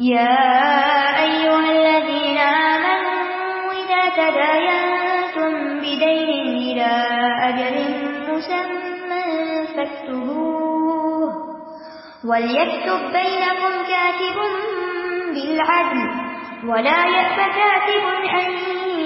يا 0.00 1.22
أيها 1.22 1.70
الذين 1.70 2.38
آمنوا 2.38 3.72
إذا 3.72 4.08
تداينتم 4.16 5.78
بدين 5.78 6.30
إلى 6.56 6.90
أجل 7.42 7.76
مسمى 8.28 9.66
فاكتبوه 9.76 11.32
وليكتب 12.24 13.00
بينكم 13.12 13.74
كاتب 13.92 14.38
بالعدل 15.34 16.10
ولا 16.68 17.04
يأب 17.06 17.36
كاتب 17.36 18.04
أن 18.40 18.52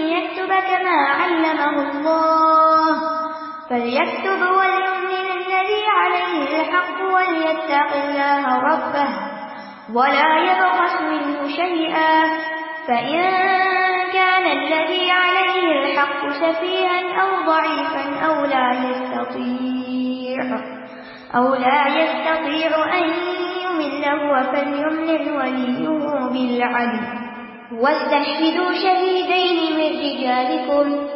يكتب 0.09 0.48
كما 0.48 1.07
علمه 1.21 1.91
الله 1.91 3.00
فليكتب 3.71 4.41
وليؤمن 4.41 5.27
الذي 5.37 5.84
عليه 5.89 6.61
الحق 6.61 7.00
وليتق 7.14 7.96
الله 8.05 8.59
ربه 8.59 9.25
ولا 9.95 10.39
يبخس 10.39 11.00
منه 11.00 11.48
شيئا. 11.48 12.27
فإن 12.89 13.21
كان 14.13 14.44
الذي 14.58 15.11
عليه 15.11 15.85
الحق 15.85 16.29
سفيها 16.29 17.22
أو 17.22 17.46
ضعيفا 17.46 18.27
أو 18.27 18.44
لا 18.44 18.72
يستطيع 18.72 20.61
أو 21.35 21.54
لا 21.54 21.86
يستطيع 21.86 22.71
أن 22.99 23.04
يمل، 23.63 24.04
هو 24.04 24.43
فليملل 24.53 25.32
وليه 25.32 25.89
بالعدل. 26.32 27.00
واستشهدوا 27.72 28.72
شهيدين 28.72 29.77
من 29.77 29.91
رجالكم. 30.05 31.07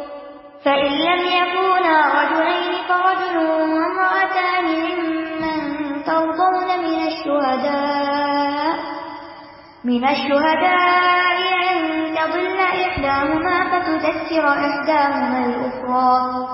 فإن 0.65 0.91
لم 0.91 1.21
يكونا 1.27 1.95
رجلين 2.21 2.73
فرجل 2.89 3.37
وامرأتان 3.37 4.65
ممن 4.65 5.59
ترضون 6.03 6.67
من 6.79 7.07
الشهداء. 7.07 8.20
من 9.83 10.07
الشهداء 10.07 11.37
أن 11.71 11.77
تضل 12.15 12.59
إحداهما 12.59 13.57
فتذكر 13.71 14.47
إحداهما 14.49 15.45
الأخرى. 15.45 16.47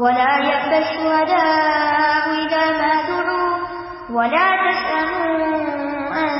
ولا 0.00 0.38
يأبى 0.38 0.78
الشهداء 0.78 2.24
إذا 2.46 2.66
ما 2.80 2.94
دعوا. 3.08 3.58
ولا 4.10 4.48
تسأموا 4.64 5.56
أن 6.24 6.32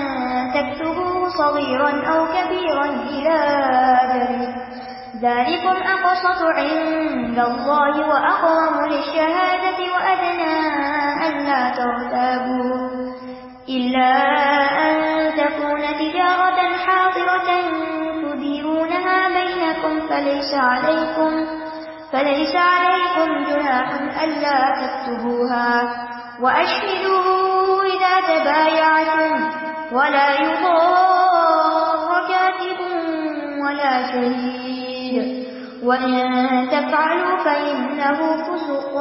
تكتبوه 0.55 1.29
صغيرا 1.29 1.91
أو 1.91 2.27
كبيرا 2.27 2.85
إلى 2.85 3.39
أجله 4.03 4.55
ذلكم 5.23 5.77
أقسط 5.93 6.43
عند 6.43 7.39
الله 7.39 8.09
وأقرم 8.09 8.87
للشهادة 8.87 9.79
وأدنى 9.95 10.57
أن 11.27 11.47
لا 11.47 11.71
ترتابوا. 11.77 12.91
إلا 13.69 14.13
أن 14.87 15.00
حاضرة 17.21 17.49
تديرونها 18.23 19.29
بينكم 19.29 20.09
فليس 20.09 20.55
عليكم 20.55 21.33
فليس 22.13 22.55
عليكم 22.57 23.45
جناح 23.51 23.89
ألا 24.23 24.61
تكتبوها. 24.81 25.69
وأشهدوا 26.43 27.83
إذا 27.83 28.15
تبايعتم 28.29 29.51
ولا 29.93 30.29
يضار 30.41 32.29
كاتب 32.29 32.81
ولا 33.65 33.95
شهيد. 34.13 35.47
وإن 35.85 36.13
تفعلوا 36.69 37.37
فإنه 37.45 38.19
فسق 38.43 38.95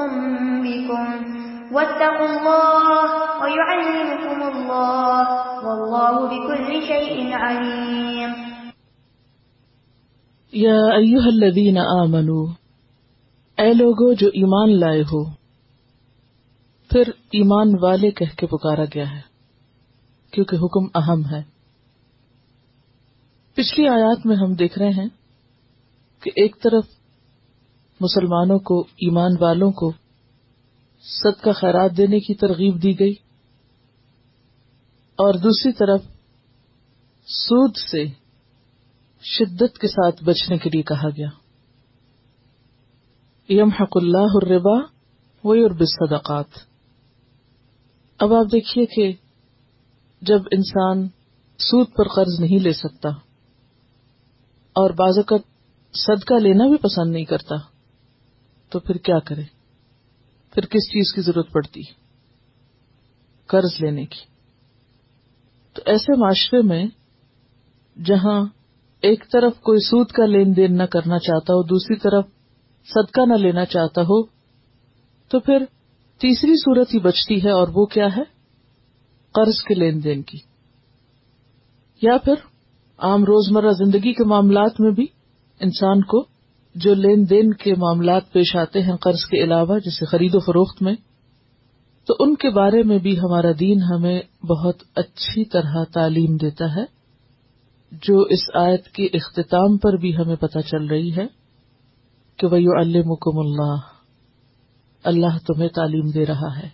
بكم. 0.63 1.07
واتقوا 1.73 2.25
الله 2.25 3.05
ويعلمكم 3.41 4.41
الله. 4.43 5.27
والله 5.65 6.15
بكل 6.27 6.81
شيء 6.81 7.33
عليم. 7.33 7.98
یا 10.53 10.75
ایوہ 10.93 11.25
الذین 11.25 11.77
آمنو، 11.79 12.43
اے 13.57 13.73
لوگو 13.73 14.13
جو 14.13 14.27
ایمان 14.33 14.79
لائے 14.79 15.01
ہو، 15.01 15.23
پھر 16.91 17.09
ایمان 17.31 17.73
والے 17.81 18.09
کہہ 18.11 18.35
کے 18.37 18.47
پکارا 18.47 18.85
گیا 18.93 19.09
ہے، 19.11 19.21
کیونکہ 20.33 20.55
حکم 20.55 20.87
اہم 20.95 21.25
ہے۔ 21.25 21.41
پچھلی 23.57 23.87
آیات 23.87 24.25
میں 24.25 24.35
ہم 24.35 24.53
دیکھ 24.53 24.77
رہے 24.79 24.89
ہیں 24.91 25.07
کہ 26.23 26.31
ایک 26.35 26.55
طرف 26.63 26.85
مسلمانوں 27.99 28.59
کو، 28.59 28.79
ایمان 28.99 29.35
والوں 29.41 29.71
کو 29.71 29.91
صدقہ 31.03 31.51
خیرات 31.51 31.97
دینے 31.97 32.19
کی 32.19 32.33
ترغیب 32.35 32.81
دی 32.83 32.99
گئی، 32.99 33.13
اور 35.19 35.33
دوسری 35.33 35.71
طرف 35.73 36.01
سود 37.27 37.77
سے 37.91 38.03
شدت 39.21 39.77
کے 39.77 39.87
ساتھ 39.87 40.23
بچنے 40.23 40.57
کے 40.57 40.69
لیے 40.69 40.83
کہا 40.83 41.09
گیا۔ 41.09 41.29
یم 43.49 43.69
حق 43.69 43.91
اللہ 43.95 44.33
الربا 44.33 44.85
وہی 45.43 45.61
اور 45.61 45.71
صدقات 45.71 46.45
اب 48.19 48.33
آپ 48.33 48.45
دیکھیے 48.51 48.85
کہ 48.85 49.13
جب 50.21 50.41
انسان 50.51 51.07
سود 51.57 51.87
پر 51.97 52.07
قرض 52.07 52.39
نہیں 52.39 52.59
لے 52.59 52.73
سکتا 52.73 53.09
اور 54.73 54.89
بعض 54.89 55.17
اوقات 55.17 55.39
صدقہ 55.93 56.33
لینا 56.33 56.67
بھی 56.67 56.77
پسند 56.77 57.11
نہیں 57.11 57.25
کرتا، 57.25 57.55
تو 58.69 58.79
پھر 58.79 58.95
کیا 58.95 59.19
کرے؟ 59.19 59.43
پھر 60.53 60.65
کس 60.65 60.89
چیز 60.89 61.13
کی 61.13 61.21
ضرورت 61.21 61.51
پڑتی؟ 61.51 61.81
قرض 63.47 63.81
لینے 63.81 64.05
کی۔ 64.05 64.19
تو 65.73 65.81
ایسے 65.85 66.17
معاشرے 66.17 66.61
میں 66.61 66.85
جہاں 68.05 68.45
ایک 69.01 69.23
طرف 69.31 69.59
کوئی 69.61 69.79
سود 69.79 70.07
کا 70.07 70.25
لین 70.25 70.55
دین 70.55 70.77
نہ 70.77 70.83
کرنا 70.83 71.19
چاہتا 71.19 71.53
ہو، 71.53 71.63
دوسری 71.63 71.95
طرف 71.95 72.25
صدقہ 72.85 73.21
نہ 73.25 73.33
لینا 73.33 73.65
چاہتا 73.65 74.01
ہو، 74.01 74.23
تو 75.29 75.39
پھر 75.39 75.63
تیسری 76.19 76.55
صورت 76.55 76.93
ہی 76.93 76.99
بچتی 76.99 77.43
ہے 77.43 77.49
اور 77.49 77.67
وہ 77.73 77.85
کیا 77.85 78.07
ہے؟ 78.17 78.23
قرض 79.33 79.61
کے 79.61 79.73
لین 79.73 80.03
دین 80.03 80.21
کی۔ 80.21 80.37
یا 82.01 82.17
پھر 82.17 82.33
عام 82.97 83.23
روزمرہ 83.23 83.71
زندگی 83.71 84.13
کے 84.13 84.23
معاملات 84.23 84.79
میں 84.79 84.91
بھی 84.91 85.07
انسان 85.59 86.01
کو 86.01 86.25
جو 86.75 86.93
لین 86.93 87.29
دین 87.29 87.53
کے 87.53 87.75
معاملات 87.75 88.31
پیش 88.31 88.55
آتے 88.55 88.81
ہیں 88.81 88.95
قرض 88.95 89.25
کے 89.25 89.43
علاوہ، 89.43 89.79
جیسے 89.79 90.05
خرید 90.05 90.35
و 90.35 90.39
فروخت 90.39 90.81
میں، 90.81 90.95
تو 92.07 92.15
ان 92.19 92.35
کے 92.35 92.49
بارے 92.49 92.83
میں 92.83 92.97
بھی 92.97 93.19
ہمارا 93.19 93.51
دین 93.59 93.81
ہمیں 93.81 94.45
بہت 94.45 94.75
اچھی 94.95 95.45
طرح 95.45 95.83
تعلیم 95.93 96.37
دیتا 96.37 96.75
ہے۔ 96.75 96.98
جو 97.91 98.21
اس 98.21 98.49
آیت 98.53 98.87
کے 98.87 99.05
اختتام 99.13 99.77
پر 99.77 99.97
بھی 99.97 100.15
ہمیں 100.17 100.35
پتہ 100.35 100.59
چل 100.59 100.85
رہی 100.85 101.15
ہے 101.15 101.25
کہ 102.39 102.47
وہ 102.47 102.57
المکم 102.79 103.39
اللہ 103.39 103.77
اللہ 105.03 105.37
تمہیں 105.47 105.69
تعلیم 105.69 106.09
دے 106.09 106.25
رہا 106.25 106.57
ہے 106.57 106.67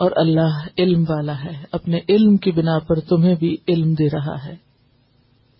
اور 0.00 0.10
اللہ 0.16 0.58
علم 0.78 1.04
والا 1.08 1.44
ہے، 1.44 1.64
اپنے 1.72 2.00
علم 2.08 2.36
کی 2.36 2.52
بنا 2.52 2.78
پر 2.78 3.00
تمہیں 3.00 3.34
بھی 3.34 3.56
علم 3.68 3.92
دے 3.92 4.08
رہا 4.08 4.44
ہے، 4.44 4.54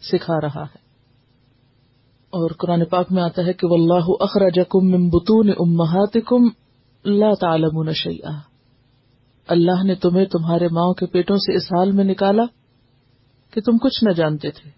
سکھا 0.02 0.40
رہا 0.40 0.62
ہے۔ 0.62 0.86
اور 2.32 2.50
قرآن 2.50 2.84
پاک 2.84 3.12
میں 3.12 3.22
آتا 3.22 3.44
ہے 3.46 3.52
کہ 3.52 3.66
واللہ 3.66 4.08
اخرجکم 4.20 4.90
من 4.90 5.08
بطون 5.08 5.50
امہاتکم 5.50 6.48
لا 7.04 7.32
تعلمون 7.40 7.92
شیئا 7.92 8.30
اللہ 9.48 9.82
نے 9.84 9.94
تمہیں 9.94 10.24
تمہارے 10.24 10.68
ماؤں 10.72 10.94
کے 10.94 11.06
پیٹوں 11.06 11.36
سے 11.36 11.56
اس 11.56 11.72
حال 11.72 11.92
میں 11.92 12.04
نکالا 12.04 12.42
کہ 13.58 13.70
تم 13.70 13.78
کچھ 13.78 14.04
نہ 14.04 14.12
جانتے 14.12 14.50
تھے۔ 14.50 14.70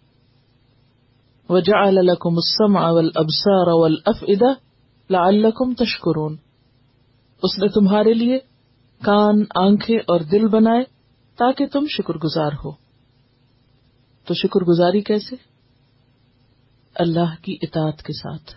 وجعل 1.48 1.94
لكم 1.94 2.34
السمع 2.36 2.90
والابصار 2.90 3.66
والافئدہ 3.66 4.52
لعلكم 5.10 5.74
تشکرون 5.74 6.36
اس 7.42 7.58
نے 7.58 7.68
تمہارے 7.68 8.12
لیے 8.12 8.38
کان، 9.02 9.44
آنکھیں 9.54 9.96
اور 9.96 10.20
دل 10.20 10.48
بنائے 10.48 10.84
تاکہ 11.36 11.66
تم 11.66 11.86
شکر 11.86 12.14
گزار 12.14 12.50
ہو۔ 12.64 12.70
تو 14.24 14.34
شکر 14.34 14.64
گزاری 14.64 15.00
کیسے؟ 15.00 15.36
اللہ 16.94 17.42
کی 17.42 17.58
اطاعت 17.62 18.02
کے 18.02 18.12
ساتھ۔ 18.12 18.54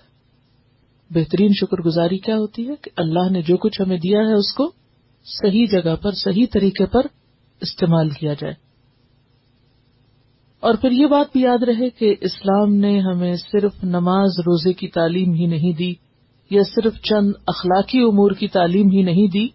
بہترین 1.10 1.52
شکر 1.62 1.81
گزاری 1.81 2.18
کیا 2.18 2.36
ہوتی 2.36 2.69
ہے؟ 2.69 2.76
کہ 2.76 2.92
اللہ 2.98 3.30
نے 3.30 3.42
جو 3.42 3.58
کچھ 3.58 3.81
ہمیں 3.81 3.98
دیا 3.98 4.19
ہے 4.19 4.34
اس 4.34 4.54
کو 4.54 4.72
صحیح 5.26 5.66
جگہ 5.72 5.96
پر، 5.96 6.12
صحیح 6.12 6.46
طریقے 6.54 6.86
پر 6.86 7.02
استعمال 7.62 8.10
کیا 8.10 8.34
جائے۔ 8.34 8.62
اور 10.63 10.74
پھر 10.74 10.92
یہ 10.92 11.07
بات 11.07 11.25
بھی 11.33 11.42
یاد 11.42 11.63
رہے 11.63 11.89
کہ 11.89 12.15
اسلام 12.21 12.75
نے 12.75 13.00
ہمیں 13.00 13.33
صرف 13.51 13.83
نماز 13.83 14.39
روزے 14.39 14.74
کی 14.74 14.88
تعلیم 14.88 15.33
ہی 15.33 15.45
نہیں 15.45 15.74
دی، 15.74 15.94
یا 16.50 16.62
صرف 16.75 16.94
چند 16.95 17.31
اخلاقی 17.48 18.00
امور 18.00 18.31
کی 18.31 18.48
تعلیم 18.48 18.89
ہی 18.89 19.01
نہیں 19.01 19.27
دی، 19.27 19.48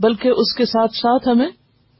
بلکہ 0.00 0.28
اس 0.28 0.54
کے 0.56 0.64
ساتھ 0.64 0.92
ساتھ 0.96 1.28
ہمیں 1.28 1.50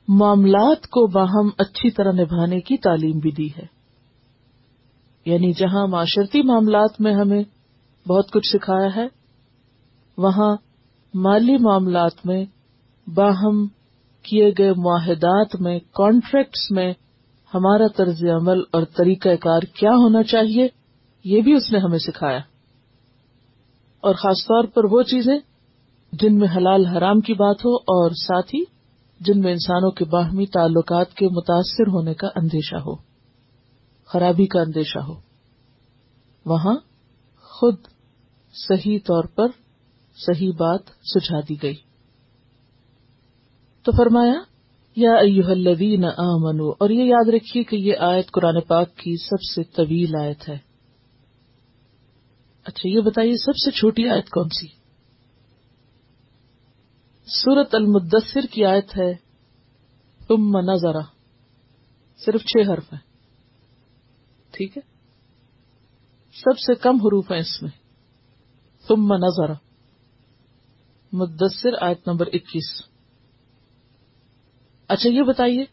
معاملات 0.08 0.82
کو 0.82 1.06
باہم 1.06 1.48
اچھی 1.58 1.90
طرح 1.90 2.12
نبھانے 2.12 2.60
کی 2.60 2.76
تعلیم 2.76 3.18
بھی 3.18 3.30
دی 3.30 3.46
ہے۔ 3.46 3.66
یعنی 5.24 5.52
جہاں 5.52 5.86
معاشرتی 5.86 6.42
معاملات 6.42 7.00
میں 7.00 7.14
ہمیں 7.14 7.42
بہت 8.08 8.30
کچھ 8.32 8.48
سکھایا 8.52 8.96
ہے، 8.96 9.06
وہاں 10.18 10.56
مالی 11.14 11.56
معاملات 11.56 12.26
میں 12.26 12.44
باہم 13.06 13.66
کیے 14.22 14.50
گئے 14.58 14.72
معاہدات 14.72 15.60
میں 15.60 15.78
کانٹریکٹس 15.78 16.70
میں 16.70 16.92
ہمارا 17.56 17.86
طرز 17.96 18.24
عمل 18.24 18.58
اور 18.72 18.82
طریقہ 18.82 19.36
کار 19.40 19.60
کیا 19.60 19.90
ہونا 19.90 20.22
چاہیے، 20.22 20.68
یہ 21.24 21.40
بھی 21.40 21.52
اس 21.52 21.72
نے 21.72 21.78
ہمیں 21.78 21.98
سکھایا۔ 21.98 22.38
اور 24.00 24.14
خاص 24.14 24.36
طور 24.36 24.64
پر 24.64 24.84
وہ 24.84 25.02
چیزیں 25.02 25.38
جن 26.12 26.38
میں 26.38 26.48
حلال 26.56 26.86
حرام 26.86 27.20
کی 27.20 27.34
بات 27.34 27.56
ہو 27.64 27.76
اور 27.76 28.10
ساتھ 28.10 28.54
ہی 28.54 28.64
جن 29.20 29.40
میں 29.40 29.52
انسانوں 29.52 29.90
کے 29.90 30.04
باہمی 30.04 30.46
تعلقات 30.46 31.14
کے 31.14 31.26
متاثر 31.26 31.88
ہونے 31.88 32.14
کا 32.14 32.26
اندیشہ 32.36 32.76
ہو، 32.76 32.96
خرابی 34.04 34.46
کا 34.46 34.60
اندیشہ 34.60 34.98
ہو۔ 34.98 35.14
وہاں 36.46 36.76
خود 37.42 37.76
صحیح 38.68 38.98
طور 38.98 39.24
پر 39.24 39.46
صحیح 40.16 40.52
بات 40.58 40.80
سجھا 40.86 41.40
دی 41.48 41.54
گئی۔ 41.62 41.74
تو 43.82 43.92
فرمایا 43.92 44.55
یا 44.96 45.10
ایوہ 45.10 45.50
الذین 45.50 46.04
آمنو 46.04 46.70
اور 46.70 46.90
یہ 46.90 47.04
یاد 47.04 47.28
رکھیے 47.28 47.64
کہ 47.64 47.76
یہ 47.76 47.96
آیت 47.96 48.30
قرآن 48.30 48.60
پاک 48.60 48.96
کی 48.96 49.16
سب 49.16 49.42
سے 49.54 49.62
طویل 49.62 50.10
آیت 50.20 50.48
ہے۔ 50.48 50.58
اچھا 52.64 52.88
یہ 52.88 53.00
بتائیے 53.00 53.36
سب 53.36 53.56
سے 53.56 53.70
چھوٹی 53.70 54.08
آیت 54.08 54.28
کون 54.28 54.48
سی؟ 54.48 54.66
سورت 57.26 57.74
المدثر 57.74 58.40
کی 58.52 58.64
آیت 58.64 58.98
ہے 58.98 59.14
تم 60.28 60.58
نظرا 60.58 61.00
صرف 62.26 62.44
چھ 62.44 62.70
حرف 62.72 62.92
ہیں۔ 62.92 63.00
ٹھیک 64.50 64.76
ہے؟ 64.76 64.82
سب 66.32 66.58
سے 66.58 66.74
کم 66.74 66.96
حروف 66.96 67.32
ہیں 67.32 67.38
اس 67.38 67.62
میں۔ 67.62 67.70
تم 68.88 69.12
نظرا 69.12 69.52
مدثر 71.12 71.70
آیت 71.80 72.08
نمبر 72.08 72.26
اکیس۔ 72.26 72.95
اچھا 74.88 75.10
یہ 75.10 75.22
بتائیے، 75.22 75.64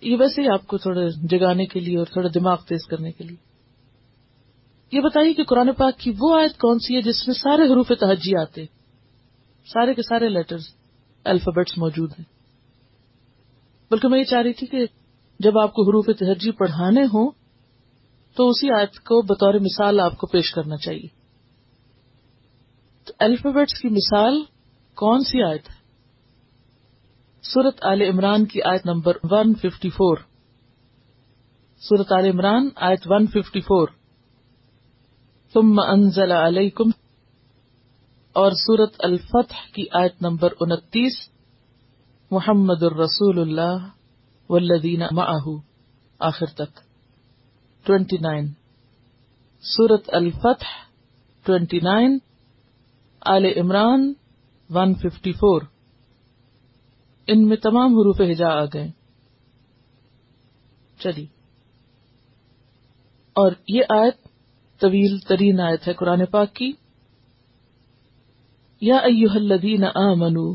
یہ 0.00 0.16
ویسے 0.20 0.42
ہی 0.42 0.48
آپ 0.48 0.66
کو 0.66 0.78
تھوڑا 0.78 1.00
جگانے 1.08 1.66
کے 1.66 1.80
لیے 1.80 1.98
اور 1.98 2.06
تھوڑا 2.06 2.28
دماغ 2.34 2.56
تیز 2.56 2.86
کرنے 2.86 3.12
کے 3.12 3.24
لیے۔ 3.24 3.36
یہ 4.92 5.00
بتائیے 5.00 5.34
کہ 5.34 5.44
قرآن 5.44 5.72
پاک 5.72 5.98
کی 5.98 6.12
وہ 6.18 6.40
آیت 6.40 6.58
کون 6.58 6.78
سی 6.78 6.96
ہے 6.96 7.00
جس 7.00 7.28
میں 7.28 7.34
سارے 7.34 7.62
حروف 7.62 7.88
تہجی 7.88 8.40
آتے 8.40 8.66
سارے 9.66 9.94
کے 9.94 10.02
سارے 10.02 10.28
لیٹرز، 10.28 10.64
الفابیٹس 11.24 11.78
موجود 11.78 12.10
ہیں۔ 12.10 12.24
بلکہ 13.90 14.08
میں 14.08 14.18
یہ 14.18 14.24
چاہ 14.24 14.42
رہی 14.42 14.52
تھی 14.52 14.66
کہ 14.66 14.86
جب 15.40 15.58
آپ 15.58 15.72
کو 15.72 15.82
حروف 15.82 16.06
تہجی 16.18 16.50
پڑھانے 16.50 17.02
ہوں، 17.02 17.30
تو 18.36 18.48
اسی 18.48 18.70
آیت 18.70 18.94
کو 18.94 19.22
بطور 19.22 19.54
مثال 19.54 20.00
آپ 20.00 20.16
کو 20.16 20.26
پیش 20.26 20.52
کرنا 20.52 20.76
چاہیے۔ 20.76 21.08
تو 23.04 23.12
الفابیٹس 23.18 23.80
کی 23.80 23.88
مثال 23.88 24.40
کون 24.94 25.20
سی 25.20 25.42
آیت 25.42 25.70
ہے؟ 25.70 25.75
سورت 27.54 27.84
آل 27.84 28.02
عمران 28.02 28.46
کی 28.46 28.62
آیت 28.62 28.86
نمبر 28.86 29.16
154 29.24 30.16
سورت 31.76 32.12
آل 32.12 32.24
عمران 32.24 32.68
آیت 32.76 33.06
154 33.06 33.86
ثم 35.54 35.78
انزل 35.78 36.32
علیکم۔ 36.32 36.90
اور 38.32 38.50
سورت 38.50 38.94
الفتح 38.98 39.74
کی 39.74 39.84
آیت 39.92 40.22
نمبر 40.22 40.48
انتیس۔ 40.60 41.12
محمد 42.30 42.82
الرسول 42.82 43.38
اللہ 43.38 43.86
والذین 44.48 45.02
معه 45.12 45.54
آخر 46.18 46.46
تک۔ 46.46 46.80
29 47.90 48.48
سورت 49.60 50.10
الفتح 50.12 50.74
29 51.46 52.18
آل 53.20 53.44
عمران 53.44 54.12
154 54.70 55.75
ان 57.26 57.48
میں 57.48 57.56
تمام 57.56 57.92
حروف 57.92 58.20
ہجا 58.20 58.48
آ 58.48 58.64
گئے۔ 58.64 58.90
چلیے 60.98 61.26
اور 63.32 63.52
یہ 63.68 63.80
آیت 63.88 64.14
طویل 64.80 65.18
ترین 65.18 65.60
آیت 65.60 65.88
ہے 65.88 65.92
قرآن 65.92 66.26
پاک 66.26 66.54
کی۔ 66.54 66.72
یا 68.80 68.96
ایوہ 68.96 69.34
الذین 69.34 69.84
آمنو، 69.94 70.52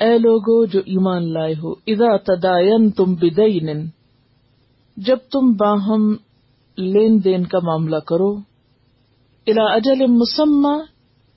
اے 0.00 0.18
لوگو 0.18 0.64
جو 0.64 0.78
ایمان 0.78 1.32
لائے 1.32 1.52
ہو، 1.52 1.72
اذا 1.72 2.16
تداین 2.16 2.90
تم 2.90 3.14
بدین 3.14 3.88
جب 4.96 5.16
تم 5.16 5.52
باہم 5.52 6.16
لین 6.78 7.24
دین 7.24 7.46
کا 7.46 7.58
معاملہ 7.62 7.96
کرو 7.96 8.36
الا 9.46 9.74
اجل 9.74 10.06
مسمى 10.06 10.82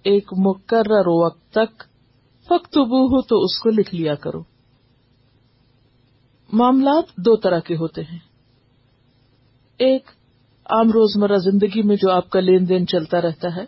ایک 0.04 0.34
مقرر 0.38 1.08
وقت 1.08 1.52
تک 1.52 1.84
فخت 2.58 2.78
ہو 2.78 3.22
تو 3.22 3.44
اس 3.44 3.60
کو 3.60 3.70
لکھ 3.70 3.96
لیا 3.96 4.16
کرو۔ 4.16 4.44
معاملات 6.54 7.18
دو 7.18 7.36
طرح 7.36 7.60
کے 7.60 7.76
ہوتے 7.76 8.02
ہیں۔ 8.02 8.20
ایک، 9.78 10.10
عام 10.66 10.88
روزمرہ 10.88 11.38
زندگی 11.38 11.82
میں 11.82 11.96
جو 11.96 12.12
آپ 12.12 12.30
کا 12.30 12.40
لین 12.40 12.70
دین 12.70 12.88
چلتا 12.88 13.22
رہتا 13.22 13.56
ہے، 13.56 13.66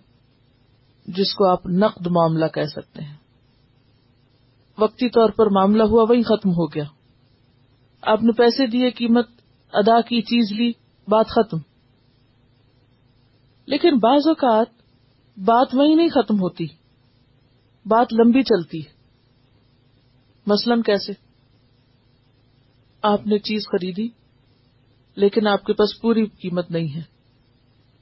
جس 1.06 1.34
کو 1.34 1.50
آپ 1.50 1.66
نقد 1.66 2.08
معاملہ 2.08 2.46
کہہ 2.46 2.64
سکتے 2.64 3.04
ہیں۔ 3.04 3.16
وقتی 4.78 5.10
طور 5.10 5.30
پر 5.30 5.50
معاملہ 5.50 5.84
ہوا، 5.84 6.06
وہی 6.10 6.24
ختم 6.24 6.50
ہو 6.50 6.66
گیا۔ 6.66 6.84
آپ 8.02 8.24
نے 8.24 8.32
پیسے 8.32 8.68
دیے، 8.68 8.92
قیمت 8.92 9.28
ادا 9.74 10.02
کی، 10.02 10.22
چیز 10.22 10.52
لی، 10.52 10.72
بات 11.08 11.28
ختم۔ 11.28 11.58
لیکن 13.66 13.98
بعض 13.98 14.28
اوقات 14.28 14.68
بات 15.38 15.68
وہی 15.74 15.96
نہیں 15.96 16.10
ختم 16.10 16.36
ہوتی۔ 16.36 16.85
بات 17.86 18.14
لمبی 18.14 18.44
چلتی 18.44 18.80
ہے۔ 18.80 18.90
مثلاً 20.46 20.82
کیسے؟ 20.82 21.14
آپ 23.02 23.28
نے 23.28 23.38
چیز 23.38 23.68
خریدی، 23.68 24.08
لیکن 25.16 25.48
آپ 25.48 25.64
کے 25.64 25.74
پاس 25.74 26.02
پوری 26.02 26.26
قیمت 26.26 26.72
نہیں 26.72 26.96
ہے۔ 26.96 27.02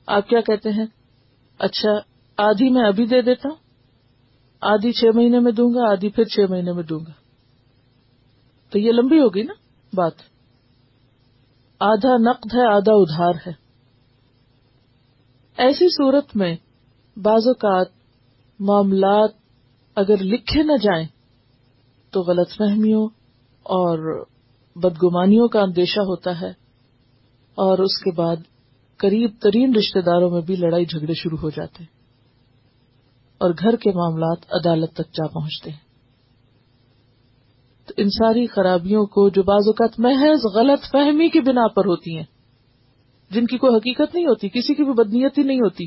آپ 0.08 0.30
کیا 0.30 0.42
کہتے 0.42 0.70
ہیں؟ 0.70 0.86
اچھا 1.60 1.90
آدھی 2.38 2.70
میں 2.70 2.84
ابھی 2.84 3.06
دے 3.06 3.22
دیتا 3.22 3.50
ہوں 3.50 3.56
آدھی 4.62 4.92
چھ 4.92 5.06
مہینے 5.16 5.40
میں 5.40 5.52
دوں 5.52 5.74
گا، 5.74 5.92
آدھی 5.92 6.10
پھر 6.10 6.24
چھ 6.24 6.40
مہینے 6.50 6.72
میں 6.72 6.84
دوں 6.84 7.00
گا۔ 7.00 7.12
تو 8.70 8.80
یہ 8.80 8.92
لمبی 8.92 9.20
ہوگی 9.20 9.44
نا 9.44 9.54
بات۔ 9.94 10.14
آدھا 11.80 12.18
نقد 12.18 12.54
ہے، 12.54 12.76
آدھا 12.76 12.94
ادھار 12.94 13.34
ہے۔ 13.48 13.52
ایسی 15.58 15.88
صورت 15.88 16.36
میں 16.36 16.56
بعض 17.18 17.48
اوقات 17.48 17.88
معاملات 18.60 19.43
اگر 19.96 20.18
لکھے 20.18 20.64
نہ 20.64 20.78
جائیں 20.78 21.08
تو 22.12 22.22
غلط 22.22 22.50
فہمیوں 22.50 23.08
اور 23.66 24.26
بدگمانیوں 24.76 25.48
کا 25.48 25.62
اندیشہ 25.62 26.00
ہوتا 26.00 26.42
ہے 26.42 26.50
اور 27.58 27.78
اس 27.78 27.98
کے 27.98 28.12
بعد 28.12 28.36
قریب 28.98 29.32
ترین 29.42 29.76
رشتے 29.76 30.02
داروں 30.02 30.30
میں 30.30 30.42
بھی 30.42 30.56
لڑائی 30.56 30.86
جھگڑے 30.86 31.14
شروع 31.14 31.38
ہو 31.38 31.50
جاتے 31.50 31.84
ہیں 31.84 31.92
اور 33.38 33.52
گھر 33.60 33.76
کے 33.76 33.92
معاملات 33.92 34.54
عدالت 34.54 34.94
تک 34.94 35.14
جا 35.14 35.28
پہنچتے 35.28 35.70
ہیں۔ 35.70 35.82
تو 37.86 37.94
ان 37.98 38.10
ساری 38.10 38.48
خرابیوں 38.48 39.06
کو 39.06 39.30
جو 39.30 39.44
بعض 39.44 39.68
اوقات 39.68 40.00
محض 40.00 40.46
غلط 40.56 40.80
فہمی 40.92 41.30
کی 41.30 41.40
بنا 41.40 41.68
پر 41.68 41.86
ہوتی 41.86 42.18
ہیں، 42.18 42.26
جن 43.32 43.46
کی 43.46 43.58
کوئی 43.58 43.76
حقیقت 43.76 44.16
نہیں 44.16 44.26
ہوتی، 44.26 44.50
کسی 44.50 44.74
کی 44.74 44.84
بھی 44.84 44.94
بدنیتی 44.94 45.44
نہیں 45.44 45.60
ہوتی، 45.60 45.86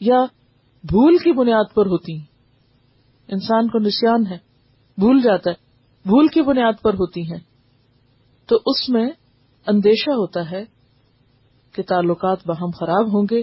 یا 0.00 0.24
بھول 0.84 1.18
کی 1.18 1.32
بنیاد 1.32 1.74
پر 1.74 1.86
ہوتی 1.86 2.18
ہیں۔ 2.18 2.37
انسان 3.28 3.68
کو 3.68 3.78
نشان 3.78 4.26
ہے، 4.26 4.38
بھول 4.98 5.20
جاتا 5.22 5.50
ہے، 5.50 5.54
بھول 6.04 6.28
کی 6.28 6.42
بنیاد 6.42 6.72
پر 6.82 6.94
ہوتی 6.94 7.22
ہیں۔ 7.22 7.40
تو 8.46 8.56
اس 8.66 8.88
میں 8.88 9.10
اندیشہ 9.66 10.10
ہوتا 10.10 10.50
ہے 10.50 10.64
کہ 11.72 11.82
تعلقات 11.82 12.38
باہم 12.46 12.70
خراب 12.70 13.14
ہوں 13.14 13.26
گے، 13.30 13.42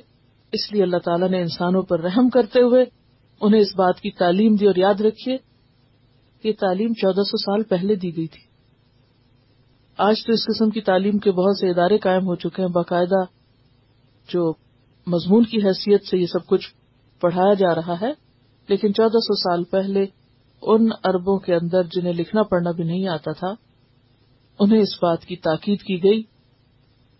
اس 0.51 0.73
لیے 0.73 0.83
اللہ 0.83 0.97
تعالیٰ 0.97 1.29
نے 1.29 1.41
انسانوں 1.41 1.81
پر 1.81 1.99
رحم 1.99 2.29
کرتے 2.29 2.61
ہوئے 2.61 2.85
انہیں 3.41 3.61
اس 3.61 3.75
بات 3.75 3.99
کی 3.99 4.11
تعلیم 4.11 4.55
دی 4.55 4.67
اور 4.67 4.75
یاد 4.75 5.01
رکھیے 5.01 5.37
کہ 6.41 6.53
تعلیم 6.59 6.93
چودہ 6.93 7.23
سو 7.23 7.37
سال 7.37 7.63
پہلے 7.63 7.95
دی 7.95 8.17
گئی 8.17 8.27
تھی۔ 8.27 8.43
آج 9.97 10.15
تو 10.25 10.33
اس 10.33 10.45
قسم 10.45 10.69
کی 10.69 10.81
تعلیم 10.81 11.17
کے 11.17 11.31
بہت 11.31 11.57
سے 11.59 11.69
ادارے 11.69 11.97
قائم 11.97 12.23
ہو 12.23 12.35
چکے 12.35 12.61
ہیں، 12.61 12.69
باقاعدہ 12.69 13.23
جو 14.29 14.53
مضمون 15.07 15.43
کی 15.43 15.57
حیثیت 15.57 16.05
سے 16.05 16.17
یہ 16.17 16.25
سب 16.25 16.45
کچھ 16.45 16.73
پڑھایا 17.21 17.53
جا 17.53 17.75
رہا 17.75 17.93
ہے۔ 18.01 18.24
لیکن 18.69 18.93
چودہ 18.93 19.19
سو 19.19 19.35
سال 19.35 19.63
پہلے 19.63 20.05
ان 20.61 20.89
اربوں 21.03 21.39
کے 21.39 21.55
اندر 21.55 21.83
جنہیں 21.83 22.13
لکھنا 22.13 22.43
پڑھنا 22.43 22.71
بھی 22.71 22.83
نہیں 22.83 23.07
آتا 23.07 23.31
تھا، 23.31 23.47
انہیں 24.59 24.79
اس 24.79 24.93
بات 25.01 25.25
کی 25.25 25.35
تاکید 25.35 25.81
کی 25.81 26.03
گئی 26.03 26.23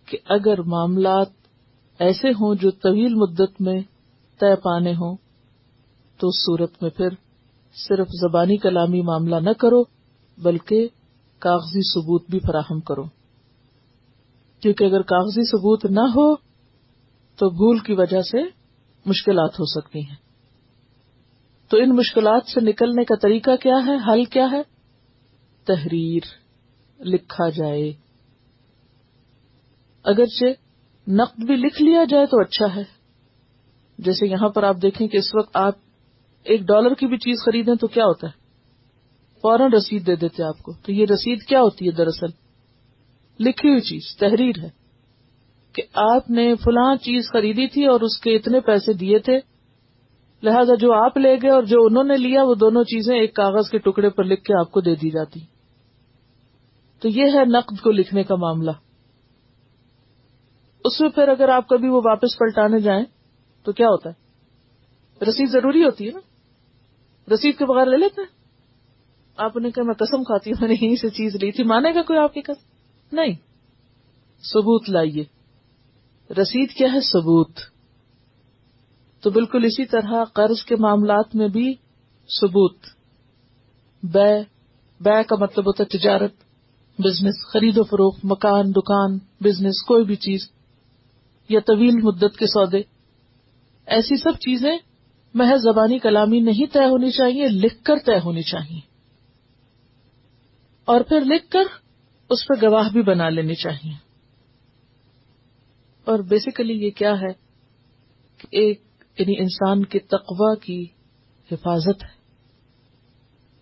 کہ 0.06 0.18
اگر 0.26 0.62
معاملات 0.62 1.28
ایسے 2.00 2.30
ہوں 2.30 2.56
جو 2.56 2.72
طویل 2.72 3.16
مدت 3.16 3.62
میں 3.62 3.82
طے 4.40 4.56
پانے 4.56 4.92
ہوں، 4.92 5.18
تو 6.18 6.28
اس 6.28 6.46
صورت 6.46 6.82
میں 6.82 6.90
پھر 6.90 7.10
صرف 7.88 8.08
زبانی 8.08 8.58
کلامی 8.58 9.02
معاملہ 9.02 9.36
نہ 9.36 9.50
کرو، 9.50 9.84
بلکہ 10.38 10.88
کاغذی 11.40 11.82
ثبوت 11.94 12.30
بھی 12.30 12.40
فراہم 12.40 12.80
کرو۔ 12.80 13.04
کیونکہ 14.60 14.84
اگر 14.84 15.02
کاغذی 15.02 15.44
ثبوت 15.44 15.86
نہ 15.86 16.00
ہو، 16.00 16.36
تو 17.36 17.50
بھول 17.50 17.80
کی 17.80 17.94
وجہ 17.94 18.22
سے 18.22 18.38
مشکلات 19.06 19.54
ہو 19.54 19.66
سکتی 19.66 20.00
ہیں۔ 20.00 20.16
تو 21.70 21.78
ان 21.78 21.90
مشکلات 21.90 22.44
سے 22.54 22.62
نکلنے 22.62 23.04
کا 23.04 23.16
طریقہ 23.16 23.56
کیا 23.56 23.76
ہے؟ 23.86 24.12
حل 24.12 24.24
کیا 24.24 24.48
ہے؟ 24.52 24.62
تحریر 25.66 26.22
لکھا 27.00 27.50
جائے۔ 27.50 27.94
اگرچہ 30.04 30.46
نقد 31.08 31.44
بھی 31.44 31.56
لکھ 31.56 31.82
لیا 31.82 32.04
جائے 32.10 32.26
تو 32.26 32.42
اچھا 32.42 32.76
ہے۔ 32.76 32.84
جیسے 33.98 34.28
یہاں 34.28 34.50
پر 34.50 34.64
آپ 34.64 34.76
دیکھیں 34.82 35.08
کہ 35.08 35.18
اس 35.18 35.36
وقت 35.36 35.58
آپ 35.58 35.74
ایک 36.44 36.62
ڈالر 36.62 36.94
کی 36.94 37.08
بھی 37.08 37.18
چیز 37.18 37.38
خریدیں 37.46 37.76
تو 37.76 37.88
کیا 37.88 38.06
ہوتا 38.06 38.28
ہے؟ 38.28 38.46
فوراً 39.42 39.72
رسید 39.74 40.08
دے 40.08 40.16
دیتے 40.16 40.44
آپ 40.44 40.58
کو۔ 40.58 40.74
تو 40.74 40.92
یہ 40.92 41.06
رسید 41.14 41.44
کیا 41.44 41.62
ہوتی 41.62 41.86
ہے 41.86 41.92
دراصل؟ 41.92 42.28
لکھی 43.40 43.70
ہوئی 43.70 43.82
چیز، 43.82 44.18
تحریر 44.18 44.64
ہے 44.64 44.70
کہ 45.74 45.84
آپ 45.94 46.30
نے 46.30 46.56
فلاں 46.56 46.96
چیز 46.96 47.26
خریدی 47.34 47.68
تھی 47.68 47.86
اور 47.86 48.02
اس 48.02 48.20
کے 48.20 48.36
اتنے 48.36 48.60
پیسے 48.60 48.94
دیے 48.94 49.20
تھے 49.20 49.40
لہذا 50.44 50.76
جو 50.80 50.94
آپ 50.94 51.18
لے 51.18 51.36
گئے 51.36 51.50
اور 51.50 51.64
جو 51.64 51.78
انہوں 51.86 52.04
نے 52.04 52.18
لیا، 52.18 52.44
وہ 52.44 52.56
دونوں 52.56 52.84
چیزیں 52.84 53.20
ایک 53.20 53.36
کاغذ 53.36 53.70
کے 53.70 53.78
ٹکڑے 53.78 54.10
پر 54.10 54.24
لکھ 54.24 54.44
کے 54.44 54.60
آپ 54.60 54.72
کو 54.72 54.82
دے 54.82 54.96
دی 54.96 55.10
جاتی۔ 55.10 55.40
تو 57.00 57.10
یہ 57.10 57.24
ہے 57.34 57.46
نقد 57.46 57.82
کو 57.82 57.92
لکھنے 57.92 58.24
کا 58.24 58.36
معاملہ۔ 58.36 58.72
اس 60.86 61.02
میں 61.02 61.10
پھر 61.10 61.28
اگر 61.28 61.50
آپ 61.50 61.70
کبھی 61.70 61.88
وہ 61.88 62.02
واپس 62.06 62.40
پلٹانے 62.40 62.80
جائیں، 62.80 63.06
تو 63.64 63.72
کیا 63.72 63.88
ہوتا 63.88 64.10
ہے؟ 64.10 64.26
رسید 65.26 65.50
ضروری 65.50 65.84
ہوتی 65.84 66.06
ہے 66.08 66.12
نا؟ 66.12 66.20
رسید 67.34 67.58
کے 67.58 67.66
بغیر 67.66 67.86
لے 67.86 67.98
لیتے 67.98 68.22
ہیں؟ 68.22 68.36
آپ 69.38 69.58
نے 69.58 69.72
کہا، 69.72 69.84
میں 69.84 69.94
قسم 69.94 70.24
کھاتی 70.24 70.52
ہوں، 70.52 70.58
میں 70.62 70.70
نے 70.70 70.86
یہیں 70.86 70.96
سے 70.96 71.10
چیز 71.10 71.36
لی 71.36 71.52
تھی۔ 71.52 71.64
مانے 71.64 71.90
گا 71.96 72.02
کوئی 72.02 72.20
آپ 72.20 72.34
کی 72.34 72.42
قسم 72.42 72.68
نہیں۔ 73.16 73.34
ثبوت 74.40 74.90
لائیے۔ 74.90 75.24
رسید 76.42 76.70
کیا 76.72 76.88
ہے؟ 76.94 77.00
ثبوت۔ 77.00 77.75
تو 79.26 79.32
بالکل 79.32 79.66
اسی 79.66 79.86
طرح 79.86 80.24
قرض 80.24 80.64
کے 80.64 80.76
معاملات 80.76 81.36
میں 81.36 81.48
بھی 81.48 81.74
ثبوت۔ 82.42 82.78
بے 84.04 84.42
بے 85.00 85.24
کا 85.24 85.36
مطلب 85.40 85.68
ہوتا 85.68 85.84
ہے 85.84 85.98
تجارت، 85.98 86.34
بزنس، 87.00 87.48
خرید 87.54 87.78
و 87.78 87.84
فروخت، 87.84 88.20
مکان، 88.24 88.72
دکان، 88.72 89.18
بزنس، 89.42 89.84
کوئی 89.88 90.06
بھی 90.06 90.16
چیز، 90.16 90.50
یا 91.50 91.60
طویل 91.60 92.02
مدت 92.02 92.38
کے 92.38 92.48
سودے۔ 92.48 92.82
ایسی 93.86 94.18
سب 94.18 94.34
چیزیں 94.34 94.78
محض 95.34 95.62
زبانی 95.62 96.00
کلامی 96.00 96.40
نہیں 96.40 96.74
طے 96.74 96.86
ہونی 96.86 97.12
چاہیے، 97.12 97.48
لکھ 97.48 97.84
کر 97.84 97.96
طے 98.06 98.20
ہونی 98.26 98.42
چاہیے۔ 98.42 98.80
اور 100.86 101.02
پھر 101.02 101.22
لکھ 101.26 101.50
کر 101.50 101.64
اس 102.30 102.48
پہ 102.48 102.66
گواہ 102.66 102.90
بھی 102.90 103.02
بنا 103.02 103.30
لینی 103.30 103.56
چاہیے۔ 103.56 103.94
اور 106.06 106.20
بیسیکلی 106.20 106.86
یہ 106.86 106.90
کیا 106.90 107.14
ہے 107.14 107.34
کہ 108.38 108.48
ایک 108.52 108.85
یعنی 109.20 109.40
انسان 109.40 109.86
کے 109.86 110.00
تقوا 110.00 110.56
کی 110.56 110.86
حفاظت 111.52 112.04
ہے۔ 112.04 112.16